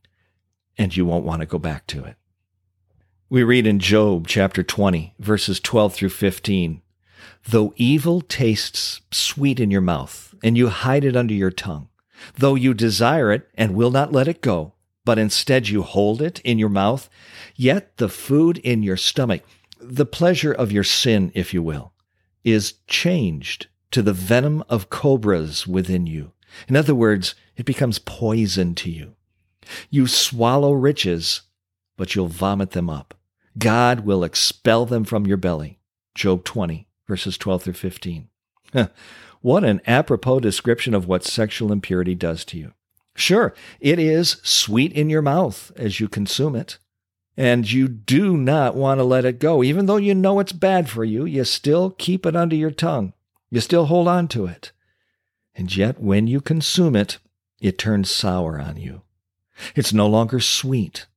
and 0.78 0.96
you 0.96 1.06
won't 1.06 1.26
want 1.26 1.42
to 1.42 1.48
go 1.48 1.58
back 1.58 1.88
to 1.88 2.04
it. 2.04 2.16
We 3.32 3.44
read 3.44 3.68
in 3.68 3.78
Job 3.78 4.28
chapter 4.28 4.64
20, 4.64 5.14
verses 5.20 5.60
12 5.60 5.94
through 5.94 6.10
15 6.10 6.82
Though 7.48 7.76
evil 7.78 8.22
tastes 8.22 9.02
sweet 9.12 9.60
in 9.60 9.70
your 9.70 9.82
mouth, 9.82 10.34
and 10.44 10.58
you 10.58 10.70
hide 10.70 11.06
it 11.06 11.16
under 11.16 11.36
your 11.36 11.52
tongue, 11.52 11.90
though 12.34 12.56
you 12.56 12.74
desire 12.74 13.32
it 13.32 13.48
and 13.54 13.76
will 13.76 13.92
not 13.92 14.12
let 14.12 14.28
it 14.28 14.42
go, 14.42 14.74
but 15.06 15.20
instead 15.20 15.68
you 15.68 15.84
hold 15.84 16.24
it 16.24 16.40
in 16.40 16.58
your 16.58 16.70
mouth, 16.70 17.08
yet 17.56 17.98
the 17.98 18.10
food 18.10 18.58
in 18.58 18.82
your 18.82 18.98
stomach, 18.98 19.44
the 19.80 20.08
pleasure 20.08 20.52
of 20.52 20.72
your 20.72 20.84
sin, 20.84 21.32
if 21.36 21.54
you 21.54 21.62
will, 21.62 21.94
is 22.44 22.74
changed 22.88 23.68
to 23.92 24.02
the 24.02 24.12
venom 24.12 24.64
of 24.70 24.90
cobras 24.90 25.68
within 25.68 26.08
you. 26.08 26.32
In 26.68 26.76
other 26.76 26.96
words, 26.96 27.36
it 27.58 27.68
becomes 27.68 28.00
poison 28.00 28.74
to 28.74 28.90
you. 28.90 29.14
You 29.92 30.08
swallow 30.08 30.72
riches, 30.72 31.42
but 31.96 32.16
you'll 32.16 32.28
vomit 32.28 32.72
them 32.72 32.90
up. 32.90 33.14
God 33.60 34.02
will 34.02 34.24
expel 34.24 34.86
them 34.86 35.04
from 35.04 35.28
your 35.28 35.38
belly. 35.38 35.80
Job 36.16 36.44
20, 36.44 36.88
verses 37.08 37.38
12 37.38 37.64
through 37.64 37.74
15. 37.74 38.30
what 39.42 39.64
an 39.64 39.82
apropos 39.86 40.40
description 40.40 40.94
of 40.94 41.08
what 41.08 41.24
sexual 41.24 41.72
impurity 41.72 42.16
does 42.16 42.44
to 42.46 42.58
you. 42.58 42.74
Sure, 43.16 43.54
it 43.80 44.00
is 44.00 44.38
sweet 44.44 44.94
in 44.94 45.10
your 45.10 45.22
mouth 45.22 45.72
as 45.76 46.00
you 46.00 46.08
consume 46.08 46.56
it, 46.56 46.78
and 47.36 47.70
you 47.70 47.88
do 47.88 48.38
not 48.38 48.76
want 48.76 49.00
to 49.00 49.04
let 49.04 49.26
it 49.26 49.40
go. 49.40 49.62
Even 49.64 49.86
though 49.86 49.98
you 49.98 50.16
know 50.16 50.40
it's 50.40 50.54
bad 50.54 50.90
for 50.90 51.04
you, 51.04 51.26
you 51.26 51.44
still 51.44 51.92
keep 51.92 52.26
it 52.26 52.36
under 52.36 52.56
your 52.56 52.72
tongue. 52.72 53.14
You 53.50 53.60
still 53.60 53.86
hold 53.86 54.08
on 54.08 54.28
to 54.30 54.46
it. 54.46 54.72
And 55.54 55.76
yet, 55.76 56.00
when 56.00 56.28
you 56.28 56.40
consume 56.40 56.96
it, 56.96 57.18
it 57.60 57.78
turns 57.78 58.10
sour 58.10 58.60
on 58.60 58.78
you. 58.78 59.02
It's 59.76 59.92
no 59.92 60.08
longer 60.08 60.40
sweet. 60.40 61.08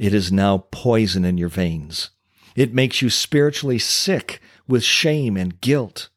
It 0.00 0.14
is 0.14 0.32
now 0.32 0.64
poison 0.70 1.26
in 1.26 1.36
your 1.36 1.50
veins. 1.50 2.08
It 2.56 2.72
makes 2.72 3.02
you 3.02 3.10
spiritually 3.10 3.78
sick 3.78 4.40
with 4.66 4.82
shame 4.82 5.36
and 5.36 5.60
guilt. 5.60 6.08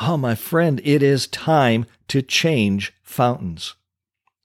Oh, 0.00 0.16
my 0.16 0.36
friend, 0.36 0.80
it 0.84 1.02
is 1.02 1.26
time 1.26 1.86
to 2.06 2.22
change 2.22 2.94
fountains. 3.02 3.74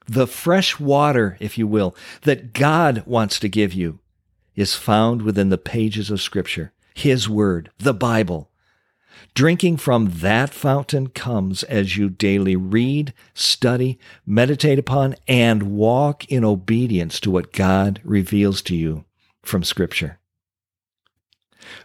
The 0.07 0.25
fresh 0.25 0.79
water, 0.79 1.37
if 1.39 1.59
you 1.59 1.67
will, 1.67 1.95
that 2.23 2.53
God 2.53 3.03
wants 3.05 3.37
to 3.41 3.47
give 3.47 3.75
you 3.75 3.99
is 4.55 4.73
found 4.73 5.21
within 5.21 5.49
the 5.49 5.59
pages 5.59 6.09
of 6.09 6.19
Scripture, 6.19 6.73
His 6.95 7.29
Word, 7.29 7.69
the 7.77 7.93
Bible. 7.93 8.49
Drinking 9.33 9.77
from 9.77 10.11
that 10.19 10.53
fountain 10.53 11.07
comes 11.07 11.63
as 11.63 11.97
you 11.97 12.09
daily 12.09 12.55
read, 12.55 13.13
study, 13.33 13.97
meditate 14.25 14.79
upon, 14.79 15.15
and 15.27 15.63
walk 15.63 16.25
in 16.25 16.43
obedience 16.43 17.19
to 17.21 17.31
what 17.31 17.53
God 17.53 18.01
reveals 18.03 18.61
to 18.63 18.75
you 18.75 19.05
from 19.43 19.63
Scripture. 19.63 20.19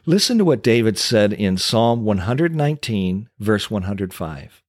Listen 0.05 0.39
to 0.39 0.45
what 0.45 0.63
David 0.63 0.99
said 0.99 1.33
in 1.33 1.57
Psalm 1.57 2.05
119, 2.05 3.29
verse 3.39 3.71
105. 3.71 4.63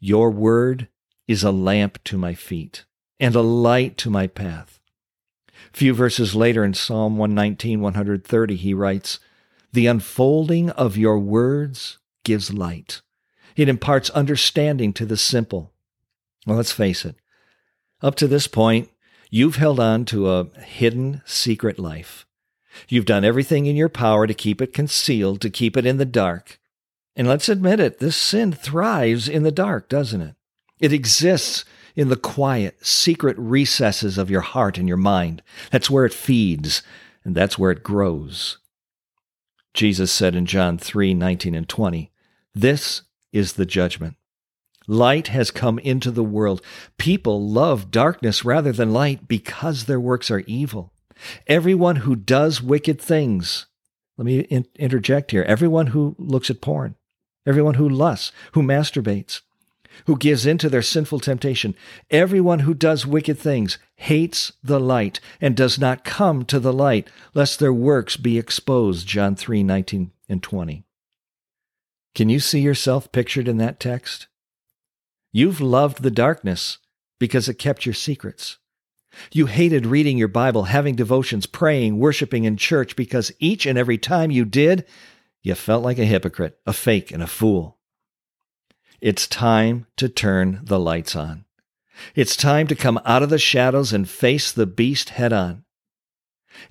Your 0.00 0.30
word 0.30 0.88
is 1.26 1.42
a 1.42 1.52
lamp 1.52 2.02
to 2.04 2.18
my 2.18 2.34
feet 2.34 2.84
and 3.18 3.34
a 3.34 3.40
light 3.40 3.96
to 3.98 4.10
my 4.10 4.26
path. 4.26 4.80
A 5.72 5.76
few 5.76 5.94
verses 5.94 6.34
later 6.34 6.64
in 6.64 6.74
Psalm 6.74 7.16
119, 7.16 7.80
130, 7.80 8.56
he 8.56 8.74
writes, 8.74 9.18
The 9.74 9.88
unfolding 9.88 10.70
of 10.70 10.96
your 10.96 11.18
words 11.18 11.98
gives 12.22 12.54
light. 12.54 13.02
It 13.56 13.68
imparts 13.68 14.08
understanding 14.10 14.92
to 14.92 15.04
the 15.04 15.16
simple. 15.16 15.72
Well, 16.46 16.58
let's 16.58 16.70
face 16.70 17.04
it. 17.04 17.16
Up 18.00 18.14
to 18.16 18.28
this 18.28 18.46
point, 18.46 18.88
you've 19.30 19.56
held 19.56 19.80
on 19.80 20.04
to 20.04 20.30
a 20.30 20.44
hidden 20.60 21.22
secret 21.24 21.80
life. 21.80 22.24
You've 22.88 23.04
done 23.04 23.24
everything 23.24 23.66
in 23.66 23.74
your 23.74 23.88
power 23.88 24.28
to 24.28 24.32
keep 24.32 24.62
it 24.62 24.72
concealed, 24.72 25.40
to 25.40 25.50
keep 25.50 25.76
it 25.76 25.86
in 25.86 25.96
the 25.96 26.04
dark. 26.04 26.60
And 27.16 27.26
let's 27.26 27.48
admit 27.48 27.80
it, 27.80 27.98
this 27.98 28.16
sin 28.16 28.52
thrives 28.52 29.28
in 29.28 29.42
the 29.42 29.50
dark, 29.50 29.88
doesn't 29.88 30.20
it? 30.20 30.36
It 30.78 30.92
exists 30.92 31.64
in 31.96 32.10
the 32.10 32.16
quiet, 32.16 32.86
secret 32.86 33.36
recesses 33.36 34.18
of 34.18 34.30
your 34.30 34.42
heart 34.42 34.78
and 34.78 34.86
your 34.86 34.96
mind. 34.98 35.42
That's 35.72 35.90
where 35.90 36.04
it 36.04 36.14
feeds, 36.14 36.84
and 37.24 37.34
that's 37.34 37.58
where 37.58 37.72
it 37.72 37.82
grows. 37.82 38.58
Jesus 39.74 40.12
said 40.12 40.36
in 40.36 40.46
John 40.46 40.78
3 40.78 41.12
19 41.14 41.54
and 41.54 41.68
20, 41.68 42.10
This 42.54 43.02
is 43.32 43.54
the 43.54 43.66
judgment. 43.66 44.16
Light 44.86 45.28
has 45.28 45.50
come 45.50 45.78
into 45.80 46.10
the 46.10 46.22
world. 46.22 46.62
People 46.98 47.48
love 47.48 47.90
darkness 47.90 48.44
rather 48.44 48.70
than 48.70 48.92
light 48.92 49.26
because 49.26 49.84
their 49.84 50.00
works 50.00 50.30
are 50.30 50.44
evil. 50.46 50.92
Everyone 51.46 51.96
who 51.96 52.14
does 52.16 52.62
wicked 52.62 53.00
things, 53.00 53.66
let 54.16 54.26
me 54.26 54.40
in- 54.40 54.66
interject 54.76 55.30
here, 55.30 55.42
everyone 55.44 55.88
who 55.88 56.14
looks 56.18 56.50
at 56.50 56.60
porn, 56.60 56.96
everyone 57.46 57.74
who 57.74 57.88
lusts, 57.88 58.30
who 58.52 58.62
masturbates, 58.62 59.40
who 60.06 60.16
gives 60.16 60.46
in 60.46 60.58
to 60.58 60.68
their 60.68 60.82
sinful 60.82 61.20
temptation, 61.20 61.74
everyone 62.10 62.60
who 62.60 62.74
does 62.74 63.06
wicked 63.06 63.38
things 63.38 63.78
hates 63.96 64.52
the 64.62 64.80
light 64.80 65.20
and 65.40 65.56
does 65.56 65.78
not 65.78 66.04
come 66.04 66.44
to 66.44 66.60
the 66.60 66.72
light, 66.72 67.08
lest 67.34 67.58
their 67.58 67.72
works 67.72 68.16
be 68.16 68.38
exposed. 68.38 69.06
John 69.06 69.36
3 69.36 69.62
19 69.62 70.10
and 70.28 70.42
20. 70.42 70.84
Can 72.14 72.28
you 72.28 72.40
see 72.40 72.60
yourself 72.60 73.10
pictured 73.10 73.48
in 73.48 73.56
that 73.58 73.80
text? 73.80 74.28
You've 75.32 75.60
loved 75.60 76.02
the 76.02 76.12
darkness 76.12 76.78
because 77.18 77.48
it 77.48 77.54
kept 77.54 77.86
your 77.86 77.94
secrets. 77.94 78.58
You 79.32 79.46
hated 79.46 79.86
reading 79.86 80.18
your 80.18 80.28
Bible, 80.28 80.64
having 80.64 80.96
devotions, 80.96 81.46
praying, 81.46 81.98
worshiping 81.98 82.44
in 82.44 82.56
church 82.56 82.96
because 82.96 83.32
each 83.38 83.66
and 83.66 83.78
every 83.78 83.98
time 83.98 84.30
you 84.30 84.44
did, 84.44 84.84
you 85.42 85.54
felt 85.54 85.84
like 85.84 85.98
a 85.98 86.04
hypocrite, 86.04 86.58
a 86.66 86.72
fake, 86.72 87.10
and 87.10 87.22
a 87.22 87.26
fool. 87.26 87.78
It's 89.04 89.26
time 89.26 89.86
to 89.98 90.08
turn 90.08 90.60
the 90.62 90.78
lights 90.78 91.14
on. 91.14 91.44
It's 92.14 92.38
time 92.38 92.66
to 92.68 92.74
come 92.74 92.98
out 93.04 93.22
of 93.22 93.28
the 93.28 93.38
shadows 93.38 93.92
and 93.92 94.08
face 94.08 94.50
the 94.50 94.64
beast 94.64 95.10
head 95.10 95.30
on. 95.30 95.66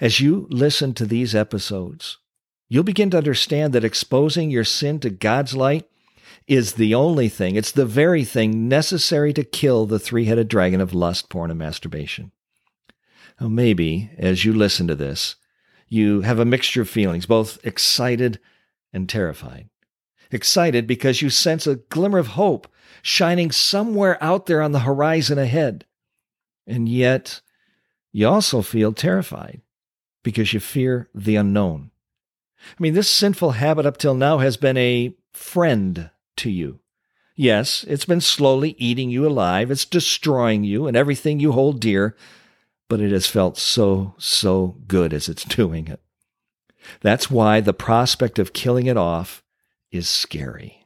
As 0.01 0.19
you 0.19 0.47
listen 0.49 0.95
to 0.95 1.05
these 1.05 1.35
episodes, 1.35 2.17
you'll 2.67 2.81
begin 2.81 3.11
to 3.11 3.19
understand 3.19 3.71
that 3.73 3.83
exposing 3.83 4.49
your 4.49 4.63
sin 4.63 4.99
to 5.01 5.11
God's 5.11 5.55
light 5.55 5.87
is 6.47 6.73
the 6.73 6.95
only 6.95 7.29
thing, 7.29 7.55
it's 7.55 7.71
the 7.71 7.85
very 7.85 8.23
thing 8.23 8.67
necessary 8.67 9.31
to 9.33 9.43
kill 9.43 9.85
the 9.85 9.99
three 9.99 10.25
headed 10.25 10.47
dragon 10.47 10.81
of 10.81 10.91
lust, 10.91 11.29
porn, 11.29 11.51
and 11.51 11.59
masturbation. 11.59 12.31
Now, 13.39 13.47
maybe 13.47 14.09
as 14.17 14.43
you 14.43 14.53
listen 14.53 14.87
to 14.87 14.95
this, 14.95 15.35
you 15.87 16.21
have 16.21 16.39
a 16.39 16.45
mixture 16.45 16.81
of 16.81 16.89
feelings, 16.89 17.27
both 17.27 17.63
excited 17.63 18.39
and 18.91 19.07
terrified. 19.07 19.69
Excited 20.33 20.87
because 20.87 21.21
you 21.21 21.29
sense 21.29 21.67
a 21.67 21.75
glimmer 21.75 22.17
of 22.17 22.27
hope 22.27 22.67
shining 23.03 23.51
somewhere 23.51 24.21
out 24.23 24.47
there 24.47 24.61
on 24.61 24.71
the 24.71 24.79
horizon 24.79 25.37
ahead. 25.37 25.85
And 26.65 26.89
yet, 26.89 27.41
you 28.11 28.27
also 28.27 28.61
feel 28.61 28.93
terrified 28.93 29.61
because 30.23 30.53
you 30.53 30.59
fear 30.59 31.09
the 31.13 31.35
unknown. 31.35 31.91
I 32.67 32.75
mean, 32.79 32.95
this 32.95 33.09
sinful 33.09 33.51
habit 33.51 33.85
up 33.85 33.97
till 33.97 34.15
now 34.15 34.39
has 34.39 34.57
been 34.57 34.77
a 34.77 35.15
friend 35.33 36.09
to 36.37 36.49
you. 36.49 36.79
Yes, 37.35 37.85
it's 37.87 38.05
been 38.05 38.21
slowly 38.21 38.75
eating 38.79 39.09
you 39.09 39.27
alive, 39.27 39.69
it's 39.69 39.85
destroying 39.85 40.63
you 40.63 40.87
and 40.87 40.95
everything 40.97 41.39
you 41.39 41.51
hold 41.51 41.79
dear, 41.79 42.15
but 42.89 43.01
it 43.01 43.11
has 43.11 43.27
felt 43.27 43.57
so, 43.57 44.15
so 44.17 44.77
good 44.87 45.13
as 45.13 45.27
it's 45.29 45.43
doing 45.55 45.87
it. 45.87 45.99
That's 47.01 47.29
why 47.29 47.59
the 47.59 47.73
prospect 47.73 48.39
of 48.39 48.53
killing 48.53 48.87
it 48.87 48.97
off 48.97 49.42
is 49.93 50.09
scary. 50.09 50.85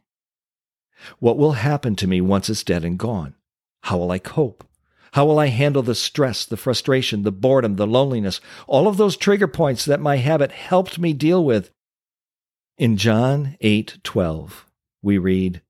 What 1.19 1.37
will 1.37 1.53
happen 1.53 1.95
to 1.95 2.07
me 2.07 2.21
once 2.21 2.49
it's 2.49 2.63
dead 2.63 2.83
and 2.83 2.99
gone? 2.99 3.35
How 3.83 3.97
will 3.97 4.11
I 4.11 4.19
cope? 4.19 4.67
How 5.13 5.25
will 5.25 5.39
I 5.39 5.47
handle 5.47 5.81
the 5.81 5.95
stress, 5.95 6.45
the 6.45 6.57
frustration, 6.57 7.23
the 7.23 7.31
boredom, 7.31 7.77
the 7.77 7.87
loneliness, 7.87 8.41
all 8.67 8.87
of 8.87 8.97
those 8.97 9.15
trigger 9.15 9.47
points 9.47 9.85
that 9.85 10.01
my 10.01 10.17
habit 10.17 10.51
helped 10.51 10.99
me 10.99 11.13
deal 11.13 11.43
with? 11.43 11.71
In 12.77 12.97
John 12.97 13.57
8:12, 13.61 14.65
we 15.01 15.17
read, 15.17 15.61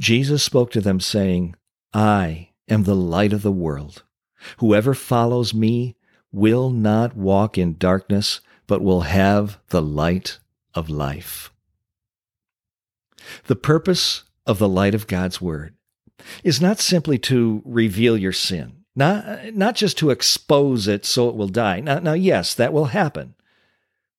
Jesus 0.00 0.42
spoke 0.42 0.70
to 0.72 0.80
them 0.80 0.98
saying, 0.98 1.54
I 1.92 2.50
am 2.68 2.84
the 2.84 2.96
light 2.96 3.32
of 3.32 3.42
the 3.42 3.52
world. 3.52 4.02
Whoever 4.58 4.94
follows 4.94 5.52
me 5.52 5.96
will 6.32 6.70
not 6.70 7.16
walk 7.16 7.58
in 7.58 7.76
darkness, 7.76 8.40
but 8.66 8.82
will 8.82 9.02
have 9.02 9.58
the 9.68 9.82
light 9.82 10.38
of 10.74 10.88
life. 10.88 11.51
The 13.46 13.56
purpose 13.56 14.24
of 14.46 14.58
the 14.58 14.68
light 14.68 14.94
of 14.94 15.06
God's 15.06 15.40
Word 15.40 15.74
is 16.44 16.60
not 16.60 16.78
simply 16.78 17.18
to 17.18 17.62
reveal 17.64 18.16
your 18.16 18.32
sin, 18.32 18.84
not, 18.94 19.54
not 19.54 19.74
just 19.74 19.98
to 19.98 20.10
expose 20.10 20.88
it 20.88 21.04
so 21.04 21.28
it 21.28 21.34
will 21.34 21.48
die. 21.48 21.80
Now, 21.80 21.98
now, 21.98 22.12
yes, 22.12 22.54
that 22.54 22.72
will 22.72 22.86
happen, 22.86 23.34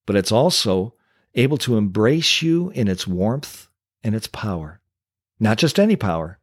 but 0.06 0.16
it's 0.16 0.32
also 0.32 0.94
able 1.34 1.58
to 1.58 1.76
embrace 1.76 2.42
you 2.42 2.70
in 2.70 2.88
its 2.88 3.06
warmth 3.06 3.68
and 4.02 4.14
its 4.14 4.26
power. 4.26 4.80
Not 5.40 5.58
just 5.58 5.78
any 5.80 5.96
power, 5.96 6.38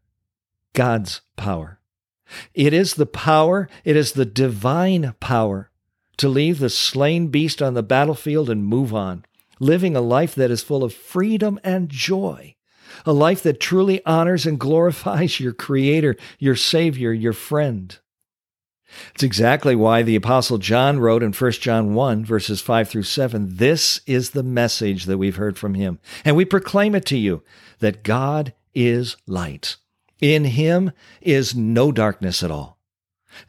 God's 0.73 1.21
power. 1.35 1.79
It 2.53 2.73
is 2.73 2.95
the 2.95 3.05
power, 3.05 3.69
it 3.83 3.95
is 3.95 4.13
the 4.13 4.25
divine 4.25 5.15
power 5.19 5.69
to 6.17 6.29
leave 6.29 6.59
the 6.59 6.69
slain 6.69 7.27
beast 7.27 7.61
on 7.61 7.73
the 7.73 7.83
battlefield 7.83 8.49
and 8.49 8.65
move 8.65 8.93
on, 8.93 9.25
living 9.61 9.95
a 9.95 10.01
life 10.01 10.33
that 10.35 10.51
is 10.51 10.63
full 10.63 10.83
of 10.83 10.93
freedom 10.93 11.59
and 11.63 11.87
joy, 11.87 12.55
a 13.05 13.13
life 13.13 13.43
that 13.43 13.59
truly 13.59 14.03
honors 14.05 14.45
and 14.45 14.59
glorifies 14.59 15.39
your 15.39 15.53
Creator, 15.53 16.17
your 16.39 16.55
Savior, 16.55 17.13
your 17.13 17.31
friend. 17.31 17.97
It's 19.13 19.23
exactly 19.23 19.75
why 19.75 20.01
the 20.01 20.17
Apostle 20.17 20.57
John 20.57 20.99
wrote 20.99 21.23
in 21.23 21.31
1 21.31 21.51
John 21.53 21.93
1, 21.93 22.25
verses 22.25 22.59
5 22.59 22.89
through 22.89 23.03
7 23.03 23.55
This 23.55 24.01
is 24.05 24.31
the 24.31 24.43
message 24.43 25.05
that 25.05 25.17
we've 25.17 25.37
heard 25.37 25.57
from 25.57 25.75
him, 25.75 25.99
and 26.25 26.35
we 26.35 26.43
proclaim 26.43 26.95
it 26.95 27.05
to 27.05 27.17
you 27.17 27.43
that 27.79 28.03
God 28.03 28.53
is 28.73 29.15
light. 29.27 29.77
In 30.19 30.45
him 30.45 30.91
is 31.21 31.55
no 31.55 31.91
darkness 31.91 32.43
at 32.43 32.51
all. 32.51 32.79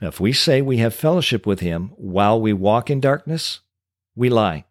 Now, 0.01 0.09
if 0.09 0.20
we 0.20 0.33
say 0.33 0.62
we 0.62 0.77
have 0.77 0.94
fellowship 0.94 1.46
with 1.46 1.61
him 1.61 1.92
while 1.96 2.40
we 2.40 2.53
walk 2.53 2.88
in 2.88 3.01
darkness, 3.01 3.61
we 4.14 4.29
lie. 4.29 4.64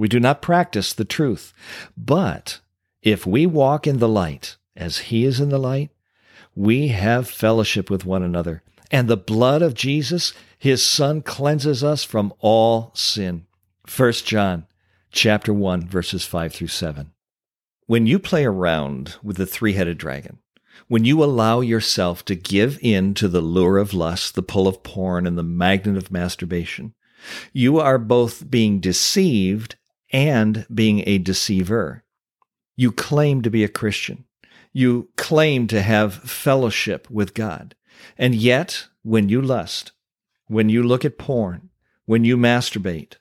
We 0.00 0.08
do 0.08 0.18
not 0.18 0.40
practice 0.40 0.94
the 0.94 1.04
truth. 1.04 1.52
But 1.94 2.60
if 3.02 3.26
we 3.26 3.44
walk 3.44 3.86
in 3.86 3.98
the 3.98 4.08
light, 4.08 4.56
as 4.74 4.96
he 4.96 5.26
is 5.26 5.40
in 5.40 5.50
the 5.50 5.58
light, 5.58 5.90
we 6.54 6.88
have 6.88 7.28
fellowship 7.28 7.90
with 7.90 8.06
one 8.06 8.22
another. 8.22 8.62
And 8.90 9.08
the 9.08 9.18
blood 9.18 9.60
of 9.60 9.74
Jesus, 9.74 10.32
his 10.56 10.82
son, 10.82 11.20
cleanses 11.20 11.84
us 11.84 12.02
from 12.02 12.32
all 12.38 12.92
sin. 12.94 13.44
1 13.94 14.12
John 14.24 14.64
chapter 15.12 15.52
1, 15.52 15.86
verses 15.88 16.24
5 16.24 16.54
through 16.54 16.68
7. 16.68 17.10
When 17.86 18.06
you 18.06 18.18
play 18.18 18.46
around 18.46 19.16
with 19.22 19.36
the 19.36 19.44
three 19.44 19.74
headed 19.74 19.98
dragon, 19.98 20.38
when 20.88 21.04
you 21.04 21.22
allow 21.22 21.60
yourself 21.60 22.24
to 22.24 22.34
give 22.34 22.78
in 22.80 23.12
to 23.12 23.28
the 23.28 23.42
lure 23.42 23.76
of 23.76 23.92
lust, 23.92 24.34
the 24.34 24.42
pull 24.42 24.66
of 24.66 24.82
porn, 24.82 25.26
and 25.26 25.36
the 25.36 25.42
magnet 25.42 25.98
of 25.98 26.10
masturbation, 26.10 26.94
you 27.52 27.78
are 27.78 27.98
both 27.98 28.50
being 28.50 28.80
deceived 28.80 29.76
and 30.12 30.66
being 30.72 31.02
a 31.06 31.18
deceiver. 31.18 32.04
You 32.76 32.92
claim 32.92 33.42
to 33.42 33.50
be 33.50 33.64
a 33.64 33.68
Christian. 33.68 34.24
You 34.72 35.08
claim 35.16 35.66
to 35.68 35.82
have 35.82 36.14
fellowship 36.14 37.10
with 37.10 37.34
God. 37.34 37.74
And 38.16 38.34
yet, 38.34 38.86
when 39.02 39.28
you 39.28 39.42
lust, 39.42 39.92
when 40.46 40.68
you 40.68 40.82
look 40.82 41.04
at 41.04 41.18
porn, 41.18 41.70
when 42.06 42.24
you 42.24 42.36
masturbate, 42.36 43.16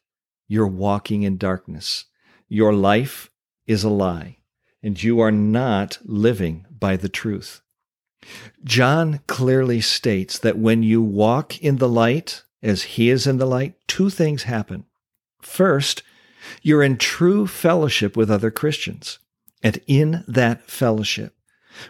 you're 0.47 0.67
walking 0.67 1.23
in 1.23 1.37
darkness. 1.37 2.05
Your 2.47 2.73
life 2.73 3.29
is 3.67 3.83
a 3.83 3.89
lie, 3.89 4.37
and 4.81 5.01
you 5.01 5.19
are 5.19 5.31
not 5.31 5.99
living 6.03 6.65
by 6.71 6.95
the 6.95 7.09
truth. 7.09 7.61
John 8.63 9.19
clearly 9.27 9.81
states 9.81 10.39
that 10.39 10.57
when 10.57 10.83
you 10.83 11.01
walk 11.01 11.61
in 11.61 11.77
the 11.77 11.89
light, 11.89 12.43
as 12.61 12.83
he 12.83 13.09
is 13.09 13.27
in 13.27 13.37
the 13.37 13.45
light, 13.45 13.75
two 13.87 14.09
things 14.09 14.43
happen. 14.43 14.85
First, 15.41 16.03
you're 16.61 16.83
in 16.83 16.97
true 16.97 17.47
fellowship 17.47 18.15
with 18.17 18.31
other 18.31 18.51
Christians. 18.51 19.19
And 19.61 19.79
in 19.87 20.23
that 20.27 20.69
fellowship, 20.69 21.35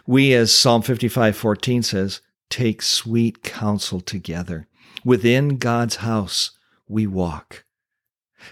we, 0.06 0.32
as 0.34 0.54
Psalm 0.54 0.82
55 0.82 1.36
14 1.36 1.82
says, 1.82 2.20
take 2.48 2.82
sweet 2.82 3.42
counsel 3.42 4.00
together. 4.00 4.66
Within 5.04 5.56
God's 5.58 5.96
house, 5.96 6.52
we 6.88 7.06
walk. 7.06 7.64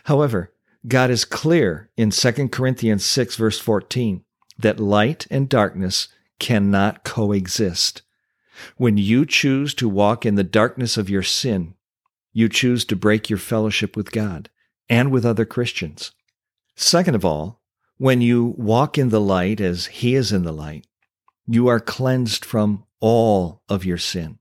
However, 0.04 0.52
God 0.86 1.10
is 1.10 1.24
clear 1.24 1.90
in 1.96 2.10
2 2.10 2.48
Corinthians 2.48 3.04
6, 3.04 3.36
verse 3.36 3.58
14, 3.58 4.24
that 4.58 4.80
light 4.80 5.26
and 5.30 5.48
darkness 5.48 6.08
cannot 6.38 7.04
coexist. 7.04 8.02
When 8.76 8.96
you 8.96 9.26
choose 9.26 9.74
to 9.74 9.88
walk 9.88 10.24
in 10.24 10.36
the 10.36 10.44
darkness 10.44 10.96
of 10.96 11.10
your 11.10 11.22
sin, 11.22 11.74
you 12.32 12.48
choose 12.48 12.84
to 12.86 12.96
break 12.96 13.28
your 13.28 13.38
fellowship 13.38 13.96
with 13.96 14.12
God 14.12 14.48
and 14.88 15.10
with 15.10 15.24
other 15.24 15.44
Christians. 15.44 16.12
Second 16.76 17.14
of 17.14 17.24
all, 17.24 17.60
when 17.96 18.20
you 18.20 18.54
walk 18.56 18.96
in 18.96 19.08
the 19.08 19.20
light 19.20 19.60
as 19.60 19.86
He 19.86 20.14
is 20.14 20.32
in 20.32 20.44
the 20.44 20.52
light, 20.52 20.86
you 21.46 21.66
are 21.68 21.80
cleansed 21.80 22.44
from 22.44 22.84
all 23.00 23.62
of 23.68 23.84
your 23.84 23.98
sin. 23.98 24.38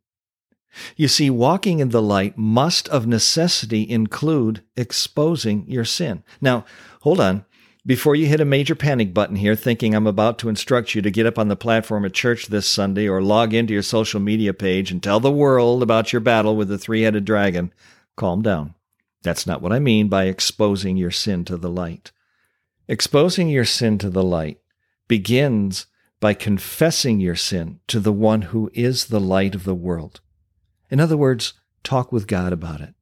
You 0.95 1.07
see, 1.07 1.29
walking 1.29 1.79
in 1.79 1.89
the 1.89 2.01
light 2.01 2.37
must 2.37 2.87
of 2.89 3.07
necessity 3.07 3.89
include 3.89 4.61
exposing 4.75 5.67
your 5.67 5.85
sin. 5.85 6.23
Now, 6.39 6.65
hold 7.01 7.19
on. 7.19 7.45
Before 7.85 8.15
you 8.15 8.25
hit 8.27 8.41
a 8.41 8.45
major 8.45 8.75
panic 8.75 9.13
button 9.13 9.37
here, 9.37 9.55
thinking 9.55 9.95
I'm 9.95 10.07
about 10.07 10.37
to 10.39 10.49
instruct 10.49 10.93
you 10.93 11.01
to 11.01 11.09
get 11.09 11.25
up 11.25 11.39
on 11.39 11.47
the 11.47 11.55
platform 11.55 12.03
at 12.03 12.13
church 12.13 12.47
this 12.47 12.67
Sunday 12.67 13.07
or 13.07 13.21
log 13.21 13.53
into 13.53 13.73
your 13.73 13.81
social 13.81 14.19
media 14.19 14.53
page 14.53 14.91
and 14.91 15.01
tell 15.01 15.21
the 15.21 15.31
world 15.31 15.81
about 15.81 16.11
your 16.11 16.19
battle 16.19 16.57
with 16.57 16.67
the 16.67 16.77
three 16.77 17.03
headed 17.03 17.23
dragon, 17.23 17.73
calm 18.17 18.41
down. 18.41 18.73
That's 19.23 19.47
not 19.47 19.61
what 19.61 19.73
I 19.73 19.79
mean 19.79 20.07
by 20.07 20.25
exposing 20.25 20.97
your 20.97 21.11
sin 21.11 21.45
to 21.45 21.57
the 21.57 21.69
light. 21.69 22.11
Exposing 22.87 23.49
your 23.49 23.65
sin 23.65 23.97
to 23.99 24.09
the 24.09 24.23
light 24.23 24.59
begins 25.07 25.87
by 26.19 26.33
confessing 26.33 27.19
your 27.19 27.35
sin 27.35 27.79
to 27.87 27.99
the 27.99 28.13
one 28.13 28.43
who 28.43 28.71
is 28.73 29.05
the 29.05 29.19
light 29.19 29.55
of 29.55 29.63
the 29.63 29.75
world. 29.75 30.21
In 30.89 30.99
other 30.99 31.17
words, 31.17 31.53
talk 31.83 32.11
with 32.11 32.27
God 32.27 32.53
about 32.53 32.81
it. 32.81 32.95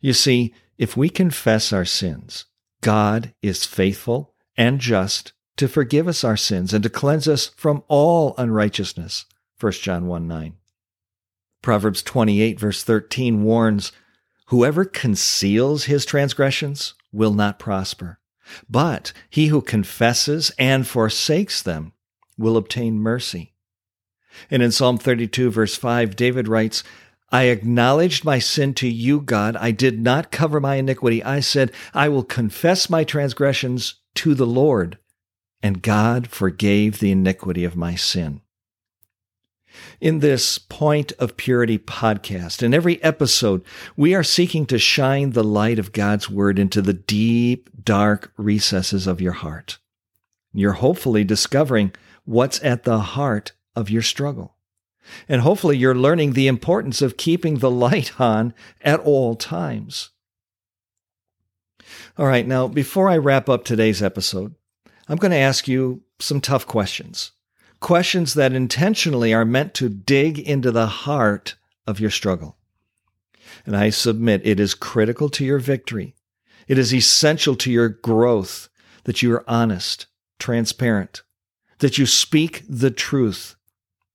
You 0.00 0.12
see, 0.12 0.54
if 0.78 0.96
we 0.96 1.08
confess 1.08 1.72
our 1.72 1.84
sins, 1.84 2.46
God 2.80 3.34
is 3.42 3.64
faithful 3.64 4.34
and 4.56 4.80
just 4.80 5.32
to 5.56 5.68
forgive 5.68 6.08
us 6.08 6.24
our 6.24 6.36
sins 6.36 6.72
and 6.72 6.82
to 6.82 6.90
cleanse 6.90 7.28
us 7.28 7.48
from 7.56 7.82
all 7.88 8.34
unrighteousness. 8.38 9.26
1 9.60 9.72
John 9.72 10.06
1 10.06 10.26
9. 10.26 10.54
Proverbs 11.62 12.02
28, 12.02 12.60
verse 12.60 12.82
13 12.82 13.42
warns 13.42 13.92
Whoever 14.46 14.84
conceals 14.84 15.84
his 15.84 16.04
transgressions 16.04 16.94
will 17.12 17.32
not 17.32 17.58
prosper, 17.58 18.18
but 18.68 19.12
he 19.30 19.46
who 19.46 19.62
confesses 19.62 20.52
and 20.58 20.86
forsakes 20.86 21.62
them 21.62 21.92
will 22.36 22.56
obtain 22.56 22.98
mercy. 22.98 23.54
And 24.50 24.62
in 24.62 24.72
Psalm 24.72 24.98
32, 24.98 25.50
verse 25.50 25.76
5, 25.76 26.16
David 26.16 26.48
writes, 26.48 26.82
I 27.30 27.44
acknowledged 27.44 28.24
my 28.24 28.38
sin 28.38 28.74
to 28.74 28.88
you, 28.88 29.20
God. 29.20 29.56
I 29.56 29.70
did 29.70 30.00
not 30.00 30.30
cover 30.30 30.60
my 30.60 30.76
iniquity. 30.76 31.22
I 31.24 31.40
said, 31.40 31.72
I 31.92 32.08
will 32.08 32.22
confess 32.22 32.90
my 32.90 33.02
transgressions 33.02 33.94
to 34.16 34.34
the 34.34 34.46
Lord. 34.46 34.98
And 35.62 35.82
God 35.82 36.28
forgave 36.28 37.00
the 37.00 37.10
iniquity 37.10 37.64
of 37.64 37.74
my 37.74 37.94
sin. 37.94 38.40
In 40.00 40.20
this 40.20 40.58
Point 40.58 41.12
of 41.18 41.36
Purity 41.36 41.78
podcast, 41.78 42.62
in 42.62 42.74
every 42.74 43.02
episode, 43.02 43.64
we 43.96 44.14
are 44.14 44.22
seeking 44.22 44.66
to 44.66 44.78
shine 44.78 45.30
the 45.30 45.44
light 45.44 45.78
of 45.78 45.92
God's 45.92 46.28
Word 46.28 46.58
into 46.58 46.82
the 46.82 46.92
deep, 46.92 47.70
dark 47.84 48.32
recesses 48.36 49.06
of 49.06 49.20
your 49.20 49.32
heart. 49.32 49.78
You're 50.52 50.72
hopefully 50.72 51.24
discovering 51.24 51.92
what's 52.24 52.62
at 52.62 52.84
the 52.84 53.00
heart 53.00 53.52
of 53.74 53.90
your 53.90 54.02
struggle. 54.02 54.56
And 55.28 55.42
hopefully, 55.42 55.76
you're 55.76 55.94
learning 55.94 56.32
the 56.32 56.46
importance 56.46 57.02
of 57.02 57.16
keeping 57.16 57.58
the 57.58 57.70
light 57.70 58.20
on 58.20 58.54
at 58.80 59.00
all 59.00 59.34
times. 59.34 60.10
All 62.16 62.26
right, 62.26 62.46
now, 62.46 62.68
before 62.68 63.08
I 63.08 63.18
wrap 63.18 63.48
up 63.48 63.64
today's 63.64 64.02
episode, 64.02 64.54
I'm 65.08 65.16
going 65.16 65.32
to 65.32 65.36
ask 65.36 65.68
you 65.68 66.02
some 66.18 66.40
tough 66.40 66.66
questions. 66.66 67.32
Questions 67.84 68.32
that 68.32 68.54
intentionally 68.54 69.34
are 69.34 69.44
meant 69.44 69.74
to 69.74 69.90
dig 69.90 70.38
into 70.38 70.70
the 70.70 70.86
heart 70.86 71.56
of 71.86 72.00
your 72.00 72.08
struggle. 72.08 72.56
And 73.66 73.76
I 73.76 73.90
submit 73.90 74.40
it 74.42 74.58
is 74.58 74.72
critical 74.72 75.28
to 75.28 75.44
your 75.44 75.58
victory. 75.58 76.14
It 76.66 76.78
is 76.78 76.94
essential 76.94 77.54
to 77.56 77.70
your 77.70 77.90
growth 77.90 78.70
that 79.02 79.20
you 79.20 79.34
are 79.34 79.44
honest, 79.46 80.06
transparent, 80.38 81.24
that 81.80 81.98
you 81.98 82.06
speak 82.06 82.62
the 82.66 82.90
truth. 82.90 83.54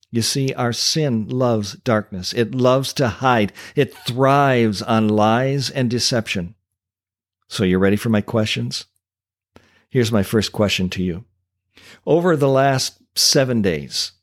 You 0.10 0.24
see, 0.24 0.52
our 0.56 0.74
sin 0.74 1.28
loves 1.28 1.74
darkness. 1.74 2.34
It 2.34 2.56
loves 2.56 2.92
to 2.94 3.08
hide. 3.08 3.54
It 3.76 3.94
thrives 3.94 4.82
on 4.82 5.10
lies 5.10 5.70
and 5.70 5.92
deception. 5.92 6.56
So, 7.48 7.64
you 7.64 7.78
ready 7.78 7.98
for 7.98 8.10
my 8.10 8.22
questions? 8.22 8.86
Here's 9.92 10.12
my 10.12 10.24
first 10.24 10.52
question 10.52 10.90
to 10.90 11.04
you. 11.04 11.26
Over 12.08 12.36
the 12.36 12.50
last 12.50 13.00
seven 13.16 13.62
days, 13.62 14.14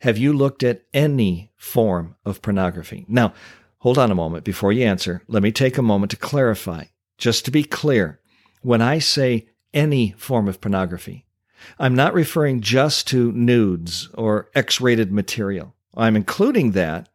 have 0.00 0.18
you 0.18 0.32
looked 0.32 0.62
at 0.62 0.82
any 0.92 1.52
form 1.56 2.16
of 2.24 2.42
pornography? 2.42 3.04
Now, 3.08 3.32
hold 3.78 3.98
on 3.98 4.10
a 4.10 4.14
moment 4.14 4.44
before 4.44 4.72
you 4.72 4.84
answer. 4.84 5.22
Let 5.26 5.42
me 5.42 5.52
take 5.52 5.78
a 5.78 5.82
moment 5.82 6.10
to 6.10 6.16
clarify. 6.16 6.84
Just 7.18 7.44
to 7.46 7.50
be 7.50 7.64
clear, 7.64 8.20
when 8.60 8.82
I 8.82 8.98
say 8.98 9.48
any 9.72 10.14
form 10.18 10.48
of 10.48 10.60
pornography, 10.60 11.24
I'm 11.78 11.94
not 11.94 12.14
referring 12.14 12.60
just 12.60 13.08
to 13.08 13.32
nudes 13.32 14.08
or 14.14 14.50
X 14.54 14.80
rated 14.80 15.12
material. 15.12 15.74
I'm 15.96 16.16
including 16.16 16.72
that, 16.72 17.08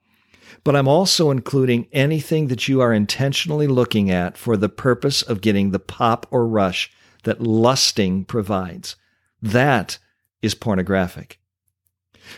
but 0.64 0.76
I'm 0.76 0.88
also 0.88 1.30
including 1.30 1.88
anything 1.92 2.48
that 2.48 2.68
you 2.68 2.82
are 2.82 2.94
intentionally 2.94 3.68
looking 3.68 4.10
at 4.10 4.38
for 4.38 4.58
the 4.58 4.70
purpose 4.70 5.22
of 5.22 5.42
getting 5.42 5.72
the 5.72 5.80
pop 5.80 6.26
or 6.32 6.48
rush 6.48 6.92
that 7.24 7.42
lusting 7.42 8.26
provides. 8.26 8.96
That 9.42 10.00
is 10.42 10.56
pornographic. 10.56 11.40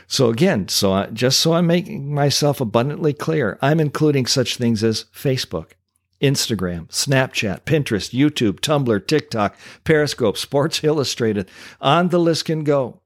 So 0.07 0.29
again, 0.29 0.67
so 0.67 0.93
I, 0.93 1.05
just 1.07 1.39
so 1.39 1.53
I'm 1.53 1.67
making 1.67 2.13
myself 2.13 2.59
abundantly 2.61 3.13
clear, 3.13 3.57
I'm 3.61 3.79
including 3.79 4.25
such 4.25 4.57
things 4.57 4.83
as 4.83 5.05
Facebook, 5.13 5.71
Instagram, 6.21 6.87
Snapchat, 6.87 7.61
Pinterest, 7.61 8.11
YouTube, 8.11 8.59
Tumblr, 8.59 9.07
TikTok, 9.07 9.55
Periscope, 9.83 10.37
Sports 10.37 10.83
Illustrated, 10.83 11.49
on 11.81 12.09
the 12.09 12.19
list 12.19 12.45
can 12.45 12.63
go. 12.63 13.01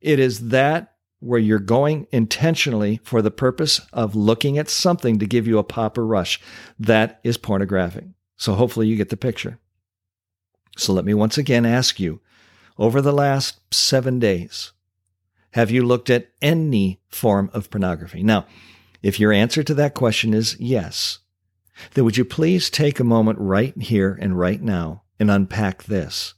It 0.00 0.18
is 0.18 0.48
that 0.48 0.94
where 1.20 1.40
you're 1.40 1.58
going 1.58 2.06
intentionally 2.12 3.00
for 3.02 3.22
the 3.22 3.30
purpose 3.30 3.80
of 3.92 4.14
looking 4.14 4.56
at 4.58 4.68
something 4.68 5.18
to 5.18 5.26
give 5.26 5.46
you 5.46 5.58
a 5.58 5.64
pop 5.64 5.98
or 5.98 6.06
rush. 6.06 6.40
That 6.78 7.20
is 7.24 7.36
pornographic. 7.36 8.04
So 8.36 8.54
hopefully 8.54 8.86
you 8.86 8.96
get 8.96 9.08
the 9.08 9.16
picture. 9.16 9.58
So 10.76 10.92
let 10.92 11.04
me 11.04 11.14
once 11.14 11.36
again 11.36 11.66
ask 11.66 11.98
you 11.98 12.20
over 12.78 13.02
the 13.02 13.12
last 13.12 13.60
seven 13.74 14.18
days, 14.18 14.72
have 15.52 15.70
you 15.70 15.84
looked 15.84 16.10
at 16.10 16.28
any 16.40 17.00
form 17.08 17.50
of 17.52 17.70
pornography? 17.70 18.22
Now, 18.22 18.46
if 19.02 19.18
your 19.18 19.32
answer 19.32 19.62
to 19.62 19.74
that 19.74 19.94
question 19.94 20.32
is 20.32 20.56
yes, 20.60 21.18
then 21.94 22.04
would 22.04 22.16
you 22.16 22.24
please 22.24 22.70
take 22.70 23.00
a 23.00 23.04
moment 23.04 23.38
right 23.38 23.76
here 23.76 24.16
and 24.20 24.38
right 24.38 24.62
now 24.62 25.02
and 25.18 25.30
unpack 25.30 25.84
this? 25.84 26.34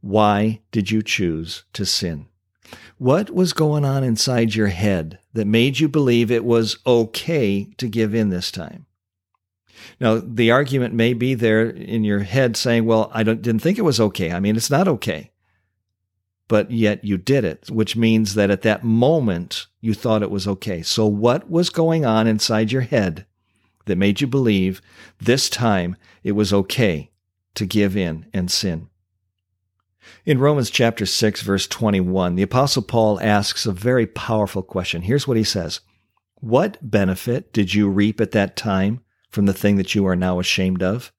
Why 0.00 0.60
did 0.70 0.90
you 0.90 1.02
choose 1.02 1.64
to 1.72 1.84
sin? 1.86 2.26
What 2.98 3.34
was 3.34 3.52
going 3.52 3.84
on 3.84 4.04
inside 4.04 4.54
your 4.54 4.68
head 4.68 5.18
that 5.32 5.46
made 5.46 5.80
you 5.80 5.88
believe 5.88 6.30
it 6.30 6.44
was 6.44 6.78
okay 6.86 7.64
to 7.76 7.88
give 7.88 8.14
in 8.14 8.30
this 8.30 8.50
time? 8.50 8.86
Now, 10.00 10.20
the 10.24 10.50
argument 10.52 10.94
may 10.94 11.12
be 11.12 11.34
there 11.34 11.68
in 11.68 12.04
your 12.04 12.20
head 12.20 12.56
saying, 12.56 12.84
well, 12.84 13.10
I 13.12 13.24
didn't 13.24 13.58
think 13.58 13.78
it 13.78 13.82
was 13.82 14.00
okay. 14.00 14.32
I 14.32 14.38
mean, 14.38 14.56
it's 14.56 14.70
not 14.70 14.86
okay. 14.86 15.31
But 16.52 16.70
yet 16.70 17.02
you 17.02 17.16
did 17.16 17.46
it, 17.46 17.70
which 17.70 17.96
means 17.96 18.34
that 18.34 18.50
at 18.50 18.60
that 18.60 18.84
moment 18.84 19.68
you 19.80 19.94
thought 19.94 20.22
it 20.22 20.30
was 20.30 20.46
okay. 20.46 20.82
So, 20.82 21.06
what 21.06 21.48
was 21.48 21.70
going 21.70 22.04
on 22.04 22.26
inside 22.26 22.70
your 22.70 22.82
head 22.82 23.24
that 23.86 23.96
made 23.96 24.20
you 24.20 24.26
believe 24.26 24.82
this 25.18 25.48
time 25.48 25.96
it 26.22 26.32
was 26.32 26.52
okay 26.52 27.10
to 27.54 27.64
give 27.64 27.96
in 27.96 28.26
and 28.34 28.50
sin. 28.50 28.90
In 30.26 30.40
Romans 30.40 30.68
chapter 30.68 31.06
6 31.06 31.40
verse 31.40 31.66
21, 31.66 32.34
the 32.34 32.42
apostle 32.42 32.82
Paul 32.82 33.18
asks 33.20 33.64
a 33.64 33.72
very 33.72 34.06
powerful 34.06 34.62
question. 34.62 35.00
Here's 35.00 35.26
what 35.26 35.38
he 35.38 35.44
says. 35.44 35.80
What 36.34 36.76
benefit 36.82 37.54
did 37.54 37.72
you 37.72 37.88
reap 37.88 38.20
at 38.20 38.32
that 38.32 38.56
time 38.56 39.00
from 39.30 39.46
the 39.46 39.54
thing 39.54 39.76
that 39.76 39.94
you 39.94 40.06
are 40.06 40.16
now 40.16 40.38
ashamed 40.38 40.82
of? 40.82 41.12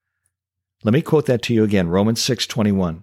Let 0.84 0.94
me 0.94 1.02
quote 1.02 1.26
that 1.26 1.42
to 1.42 1.56
you 1.56 1.64
again. 1.64 1.88
Romans 1.88 2.22
6:21. 2.22 3.02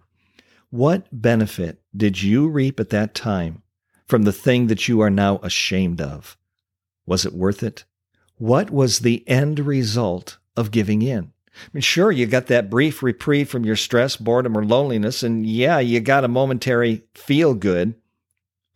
What 0.70 1.09
benefit 1.11 1.83
did 1.96 2.22
you 2.22 2.48
reap 2.48 2.78
at 2.78 2.90
that 2.90 3.12
time 3.12 3.62
from 4.06 4.22
the 4.22 4.33
thing 4.33 4.68
that 4.68 4.87
you 4.87 5.00
are 5.00 5.11
now 5.11 5.40
ashamed 5.42 6.00
of? 6.00 6.38
Was 7.06 7.26
it 7.26 7.33
worth 7.33 7.64
it? 7.64 7.85
What 8.37 8.70
was 8.70 9.00
the 9.00 9.28
end 9.28 9.59
result 9.59 10.38
of 10.56 10.70
giving 10.70 11.02
in? 11.02 11.33
I 11.56 11.68
mean, 11.72 11.80
sure, 11.80 12.12
you 12.12 12.26
got 12.26 12.46
that 12.46 12.70
brief 12.70 13.02
reprieve 13.02 13.48
from 13.48 13.64
your 13.64 13.74
stress, 13.74 14.16
boredom, 14.16 14.56
or 14.56 14.64
loneliness, 14.64 15.24
and 15.24 15.44
yeah, 15.44 15.80
you 15.80 15.98
got 15.98 16.22
a 16.22 16.28
momentary 16.28 17.02
feel 17.14 17.54
good. 17.54 17.96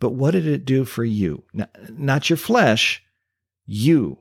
But 0.01 0.11
what 0.11 0.33
did 0.33 0.49
it 0.49 0.65
do 0.65 0.85
for 0.85 1.05
you? 1.05 1.45
Not 1.89 2.29
your 2.29 2.37
flesh, 2.37 3.05
you. 3.65 4.19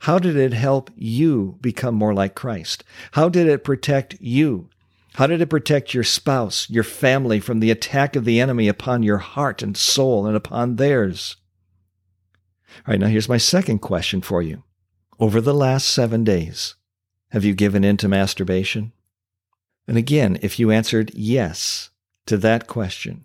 How 0.00 0.18
did 0.18 0.36
it 0.36 0.52
help 0.52 0.90
you 0.94 1.56
become 1.62 1.94
more 1.94 2.12
like 2.12 2.34
Christ? 2.34 2.84
How 3.12 3.30
did 3.30 3.48
it 3.48 3.64
protect 3.64 4.20
you? 4.20 4.68
How 5.16 5.26
did 5.26 5.40
it 5.40 5.46
protect 5.46 5.94
your 5.94 6.04
spouse, 6.04 6.68
your 6.68 6.84
family 6.84 7.40
from 7.40 7.60
the 7.60 7.70
attack 7.70 8.16
of 8.16 8.26
the 8.26 8.38
enemy 8.38 8.68
upon 8.68 9.02
your 9.02 9.16
heart 9.16 9.62
and 9.62 9.74
soul 9.74 10.26
and 10.26 10.36
upon 10.36 10.76
theirs? 10.76 11.36
All 12.86 12.92
right, 12.92 13.00
now 13.00 13.06
here's 13.06 13.28
my 13.28 13.38
second 13.38 13.78
question 13.78 14.20
for 14.20 14.42
you 14.42 14.62
over 15.18 15.40
the 15.40 15.54
last 15.54 15.88
seven 15.88 16.22
days, 16.22 16.74
have 17.30 17.46
you 17.46 17.54
given 17.54 17.82
in 17.82 17.96
to 17.96 18.08
masturbation? 18.08 18.92
And 19.88 19.96
again, 19.96 20.38
if 20.42 20.58
you 20.58 20.70
answered 20.70 21.10
yes 21.14 21.88
to 22.26 22.36
that 22.36 22.66
question, 22.66 23.24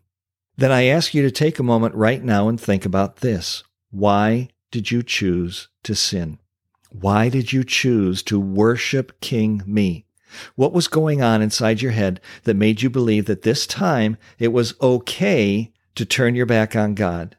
then 0.56 0.72
I 0.72 0.86
ask 0.86 1.14
you 1.14 1.22
to 1.24 1.32
take 1.32 1.60
a 1.60 1.64
moment 1.64 1.94
right 1.96 2.24
now 2.24 2.48
and 2.48 2.58
think 2.58 2.86
about 2.86 3.18
this. 3.18 3.66
Why 3.90 4.48
did 4.72 4.92
you 4.92 5.04
choose 5.04 5.68
to 5.84 5.94
sin? 5.94 6.40
Why 6.90 7.28
did 7.28 7.52
you 7.52 7.66
choose 7.66 8.24
to 8.24 8.40
worship 8.40 9.20
King 9.20 9.62
Me? 9.66 10.06
What 10.56 10.74
was 10.74 10.88
going 10.88 11.22
on 11.22 11.42
inside 11.42 11.82
your 11.82 11.92
head 11.92 12.22
that 12.44 12.56
made 12.56 12.82
you 12.82 12.90
believe 12.90 13.26
that 13.26 13.42
this 13.42 13.66
time 13.68 14.18
it 14.40 14.50
was 14.50 14.74
okay 14.82 15.72
to 15.96 16.06
turn 16.06 16.36
your 16.36 16.46
back 16.46 16.76
on 16.76 16.96
God? 16.96 17.36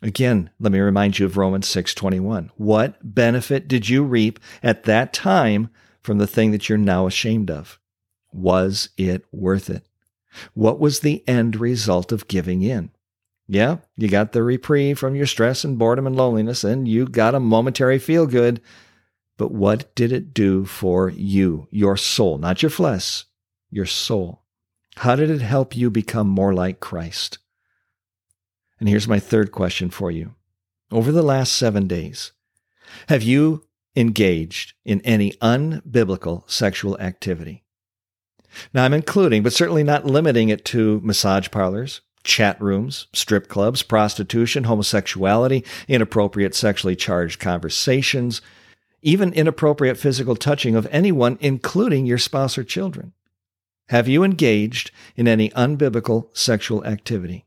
Again, 0.00 0.50
let 0.60 0.70
me 0.70 0.78
remind 0.78 1.18
you 1.18 1.26
of 1.26 1.36
Romans 1.36 1.66
6:21. 1.66 2.50
What 2.56 2.98
benefit 3.02 3.66
did 3.66 3.88
you 3.88 4.04
reap 4.04 4.38
at 4.62 4.84
that 4.84 5.12
time 5.12 5.70
from 6.00 6.18
the 6.18 6.26
thing 6.26 6.52
that 6.52 6.68
you're 6.68 6.78
now 6.78 7.06
ashamed 7.06 7.50
of? 7.50 7.80
Was 8.32 8.90
it 8.96 9.24
worth 9.32 9.68
it? 9.68 9.84
What 10.54 10.78
was 10.78 11.00
the 11.00 11.26
end 11.26 11.56
result 11.56 12.12
of 12.12 12.28
giving 12.28 12.62
in? 12.62 12.90
Yeah, 13.48 13.78
you 13.96 14.08
got 14.08 14.32
the 14.32 14.42
reprieve 14.42 14.98
from 14.98 15.16
your 15.16 15.26
stress 15.26 15.64
and 15.64 15.78
boredom 15.78 16.06
and 16.06 16.14
loneliness, 16.14 16.64
and 16.64 16.86
you 16.86 17.06
got 17.06 17.34
a 17.34 17.40
momentary 17.40 17.98
feel 17.98 18.26
good. 18.26 18.60
But 19.38 19.52
what 19.52 19.94
did 19.94 20.12
it 20.12 20.34
do 20.34 20.66
for 20.66 21.08
you, 21.08 21.68
your 21.70 21.96
soul, 21.96 22.36
not 22.36 22.62
your 22.62 22.70
flesh, 22.70 23.24
your 23.70 23.86
soul? 23.86 24.42
How 24.96 25.14
did 25.14 25.30
it 25.30 25.40
help 25.40 25.76
you 25.76 25.90
become 25.90 26.28
more 26.28 26.52
like 26.52 26.80
Christ? 26.80 27.38
And 28.80 28.88
here's 28.88 29.08
my 29.08 29.20
third 29.20 29.52
question 29.52 29.90
for 29.90 30.10
you. 30.10 30.34
Over 30.90 31.12
the 31.12 31.22
last 31.22 31.52
seven 31.52 31.86
days, 31.86 32.32
have 33.08 33.22
you 33.22 33.64
engaged 33.94 34.74
in 34.84 35.00
any 35.02 35.32
unbiblical 35.34 36.48
sexual 36.50 36.98
activity? 36.98 37.64
Now, 38.74 38.84
I'm 38.84 38.94
including, 38.94 39.42
but 39.42 39.52
certainly 39.52 39.84
not 39.84 40.04
limiting 40.04 40.48
it 40.48 40.64
to 40.66 41.00
massage 41.04 41.50
parlors, 41.50 42.00
chat 42.24 42.60
rooms, 42.60 43.06
strip 43.12 43.48
clubs, 43.48 43.82
prostitution, 43.82 44.64
homosexuality, 44.64 45.64
inappropriate 45.86 46.54
sexually 46.54 46.96
charged 46.96 47.38
conversations, 47.38 48.40
even 49.02 49.32
inappropriate 49.32 49.96
physical 49.96 50.36
touching 50.36 50.74
of 50.74 50.88
anyone, 50.90 51.38
including 51.40 52.06
your 52.06 52.18
spouse 52.18 52.58
or 52.58 52.64
children. 52.64 53.12
Have 53.88 54.08
you 54.08 54.22
engaged 54.22 54.90
in 55.16 55.26
any 55.26 55.50
unbiblical 55.50 56.28
sexual 56.36 56.84
activity? 56.84 57.46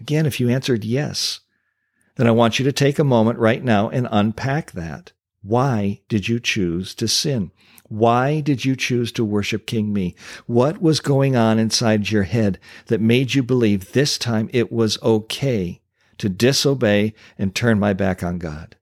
Again, 0.00 0.26
if 0.26 0.38
you 0.38 0.48
answered 0.48 0.84
yes, 0.84 1.40
then 2.16 2.26
I 2.26 2.32
want 2.32 2.58
you 2.58 2.64
to 2.64 2.72
take 2.72 2.98
a 2.98 3.04
moment 3.04 3.38
right 3.38 3.62
now 3.62 3.88
and 3.88 4.06
unpack 4.10 4.72
that. 4.72 5.12
Why 5.42 6.00
did 6.08 6.28
you 6.28 6.38
choose 6.38 6.94
to 6.96 7.08
sin? 7.08 7.50
Why 7.88 8.40
did 8.40 8.64
you 8.64 8.76
choose 8.76 9.10
to 9.12 9.24
worship 9.24 9.66
King 9.66 9.92
Me? 9.92 10.14
What 10.46 10.80
was 10.80 11.00
going 11.00 11.34
on 11.34 11.58
inside 11.58 12.10
your 12.10 12.22
head 12.22 12.58
that 12.86 13.00
made 13.00 13.34
you 13.34 13.42
believe 13.42 13.92
this 13.92 14.18
time 14.18 14.48
it 14.52 14.70
was 14.70 15.02
okay 15.02 15.80
to 16.18 16.28
disobey 16.28 17.14
and 17.36 17.54
turn 17.54 17.80
my 17.80 17.92
back 17.92 18.22
on 18.22 18.38
God? 18.38 18.76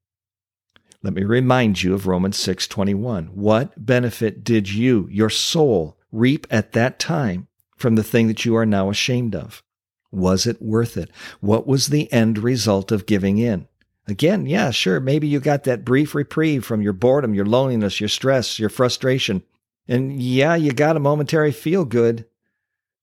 Let 1.02 1.14
me 1.14 1.22
remind 1.22 1.82
you 1.82 1.94
of 1.94 2.06
Romans 2.08 2.37
6:21. 2.37 3.28
What 3.34 3.87
benefit 3.87 4.42
did 4.42 4.72
you, 4.72 5.08
your 5.11 5.30
soul, 5.30 5.96
reap 6.11 6.46
at 6.50 6.72
that 6.72 6.98
time 6.98 7.46
from 7.76 7.94
the 7.94 8.02
thing 8.02 8.26
that 8.26 8.44
you 8.44 8.56
are 8.56 8.66
now 8.66 8.90
ashamed 8.90 9.37
of? 9.37 9.62
Was 10.11 10.46
it 10.46 10.61
worth 10.61 10.96
it? 10.96 11.11
What 11.40 11.66
was 11.66 11.88
the 11.88 12.12
end 12.12 12.38
result 12.38 12.90
of 12.90 13.06
giving 13.06 13.38
in? 13.38 13.68
Again, 14.08 14.46
yeah, 14.46 14.70
sure. 14.70 14.98
Maybe 14.98 15.28
you 15.28 15.38
got 15.38 15.64
that 15.64 15.84
brief 15.84 16.14
reprieve 16.14 16.64
from 16.64 16.82
your 16.82 16.94
boredom, 16.94 17.34
your 17.34 17.44
loneliness, 17.46 18.00
your 18.00 18.08
stress, 18.08 18.58
your 18.58 18.70
frustration. 18.70 19.42
And 19.87 20.20
yeah, 20.20 20.54
you 20.54 20.72
got 20.72 20.96
a 20.96 21.00
momentary 21.00 21.52
feel 21.52 21.84
good. 21.84 22.24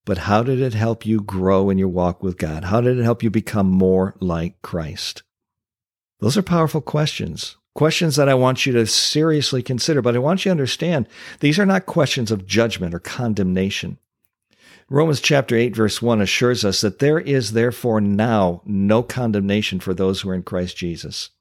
But 0.04 0.20
how 0.20 0.44
did 0.44 0.60
it 0.60 0.74
help 0.74 1.06
you 1.06 1.22
grow 1.22 1.70
in 1.70 1.78
your 1.78 1.88
walk 1.88 2.22
with 2.22 2.38
God? 2.38 2.66
How 2.66 2.82
did 2.82 3.00
it 3.00 3.04
help 3.04 3.24
you 3.24 3.30
become 3.30 3.70
more 3.70 4.16
like 4.20 4.62
Christ? 4.62 5.24
Those 6.20 6.38
are 6.38 6.44
powerful 6.44 6.82
questions. 6.82 7.56
Questions 7.76 8.16
that 8.16 8.30
I 8.30 8.36
want 8.36 8.66
you 8.66 8.72
to 8.72 8.88
seriously 8.88 9.62
consider, 9.62 10.02
but 10.02 10.16
I 10.16 10.20
want 10.20 10.46
you 10.46 10.50
to 10.50 10.52
understand 10.52 11.10
these 11.42 11.60
are 11.60 11.66
not 11.66 11.86
questions 11.86 12.32
of 12.32 12.48
judgment 12.48 12.96
or 12.96 13.00
condemnation. 13.00 13.98
Romans 14.90 15.20
chapter 15.20 15.58
8, 15.58 15.76
verse 15.76 16.02
1 16.02 16.22
assures 16.22 16.64
us 16.64 16.80
that 16.80 17.00
there 17.00 17.20
is 17.20 17.52
therefore 17.52 18.00
now 18.00 18.62
no 18.66 19.04
condemnation 19.04 19.82
for 19.82 19.94
those 19.94 20.22
who 20.22 20.30
are 20.30 20.34
in 20.34 20.44
Christ 20.44 20.78
Jesus. 20.78 21.32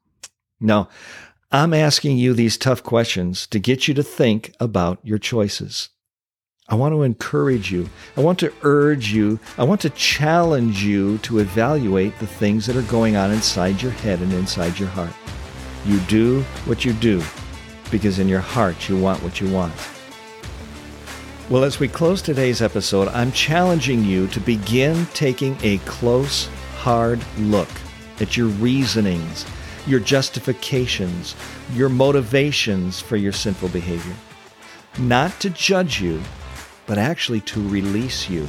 Now, 0.58 0.88
I'm 1.52 1.72
asking 1.72 2.16
you 2.16 2.34
these 2.34 2.58
tough 2.58 2.82
questions 2.82 3.46
to 3.48 3.60
get 3.60 3.86
you 3.86 3.94
to 3.94 4.02
think 4.02 4.54
about 4.58 4.98
your 5.04 5.18
choices. 5.18 5.90
I 6.68 6.74
want 6.74 6.94
to 6.94 7.02
encourage 7.02 7.70
you. 7.70 7.88
I 8.16 8.22
want 8.22 8.40
to 8.40 8.52
urge 8.62 9.12
you. 9.12 9.38
I 9.56 9.62
want 9.62 9.82
to 9.82 9.90
challenge 9.90 10.82
you 10.82 11.18
to 11.18 11.38
evaluate 11.38 12.18
the 12.18 12.26
things 12.26 12.66
that 12.66 12.74
are 12.74 12.82
going 12.82 13.14
on 13.14 13.30
inside 13.30 13.80
your 13.80 13.92
head 13.92 14.20
and 14.20 14.32
inside 14.32 14.80
your 14.80 14.88
heart. 14.88 15.12
You 15.84 16.00
do 16.00 16.42
what 16.64 16.84
you 16.84 16.92
do 16.94 17.22
because 17.90 18.18
in 18.18 18.28
your 18.28 18.40
heart 18.40 18.88
you 18.88 18.98
want 18.98 19.22
what 19.22 19.40
you 19.40 19.52
want. 19.52 19.74
Well, 21.50 21.62
as 21.62 21.78
we 21.78 21.88
close 21.88 22.22
today's 22.22 22.62
episode, 22.62 23.08
I'm 23.08 23.30
challenging 23.30 24.02
you 24.02 24.26
to 24.28 24.40
begin 24.40 25.06
taking 25.12 25.58
a 25.62 25.76
close, 25.78 26.46
hard 26.78 27.20
look 27.38 27.68
at 28.20 28.34
your 28.34 28.46
reasonings, 28.46 29.44
your 29.86 30.00
justifications, 30.00 31.36
your 31.74 31.90
motivations 31.90 32.98
for 32.98 33.16
your 33.16 33.32
sinful 33.32 33.68
behavior. 33.68 34.14
Not 34.98 35.38
to 35.40 35.50
judge 35.50 36.00
you, 36.00 36.22
but 36.86 36.96
actually 36.96 37.40
to 37.42 37.68
release 37.68 38.30
you, 38.30 38.48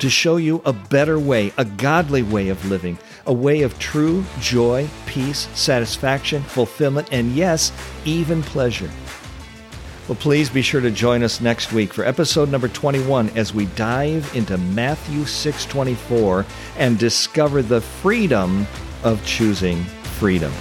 to 0.00 0.10
show 0.10 0.36
you 0.36 0.60
a 0.64 0.72
better 0.72 1.20
way, 1.20 1.52
a 1.56 1.64
godly 1.64 2.24
way 2.24 2.48
of 2.48 2.64
living, 2.64 2.98
a 3.26 3.32
way 3.32 3.62
of 3.62 3.78
true 3.78 4.24
joy, 4.40 4.88
peace, 5.06 5.48
satisfaction, 5.54 6.42
fulfillment, 6.42 7.08
and 7.12 7.32
yes, 7.32 7.72
even 8.04 8.42
pleasure. 8.42 8.90
Well, 10.08 10.16
please 10.16 10.50
be 10.50 10.60
sure 10.60 10.82
to 10.82 10.90
join 10.90 11.22
us 11.22 11.40
next 11.40 11.72
week 11.72 11.94
for 11.94 12.04
episode 12.04 12.50
number 12.50 12.68
21 12.68 13.30
as 13.30 13.54
we 13.54 13.66
dive 13.66 14.30
into 14.36 14.58
Matthew 14.58 15.24
6:24 15.24 16.44
and 16.76 16.98
discover 16.98 17.62
the 17.62 17.80
freedom 17.80 18.66
of 19.02 19.24
choosing 19.24 19.82
freedom. 20.18 20.52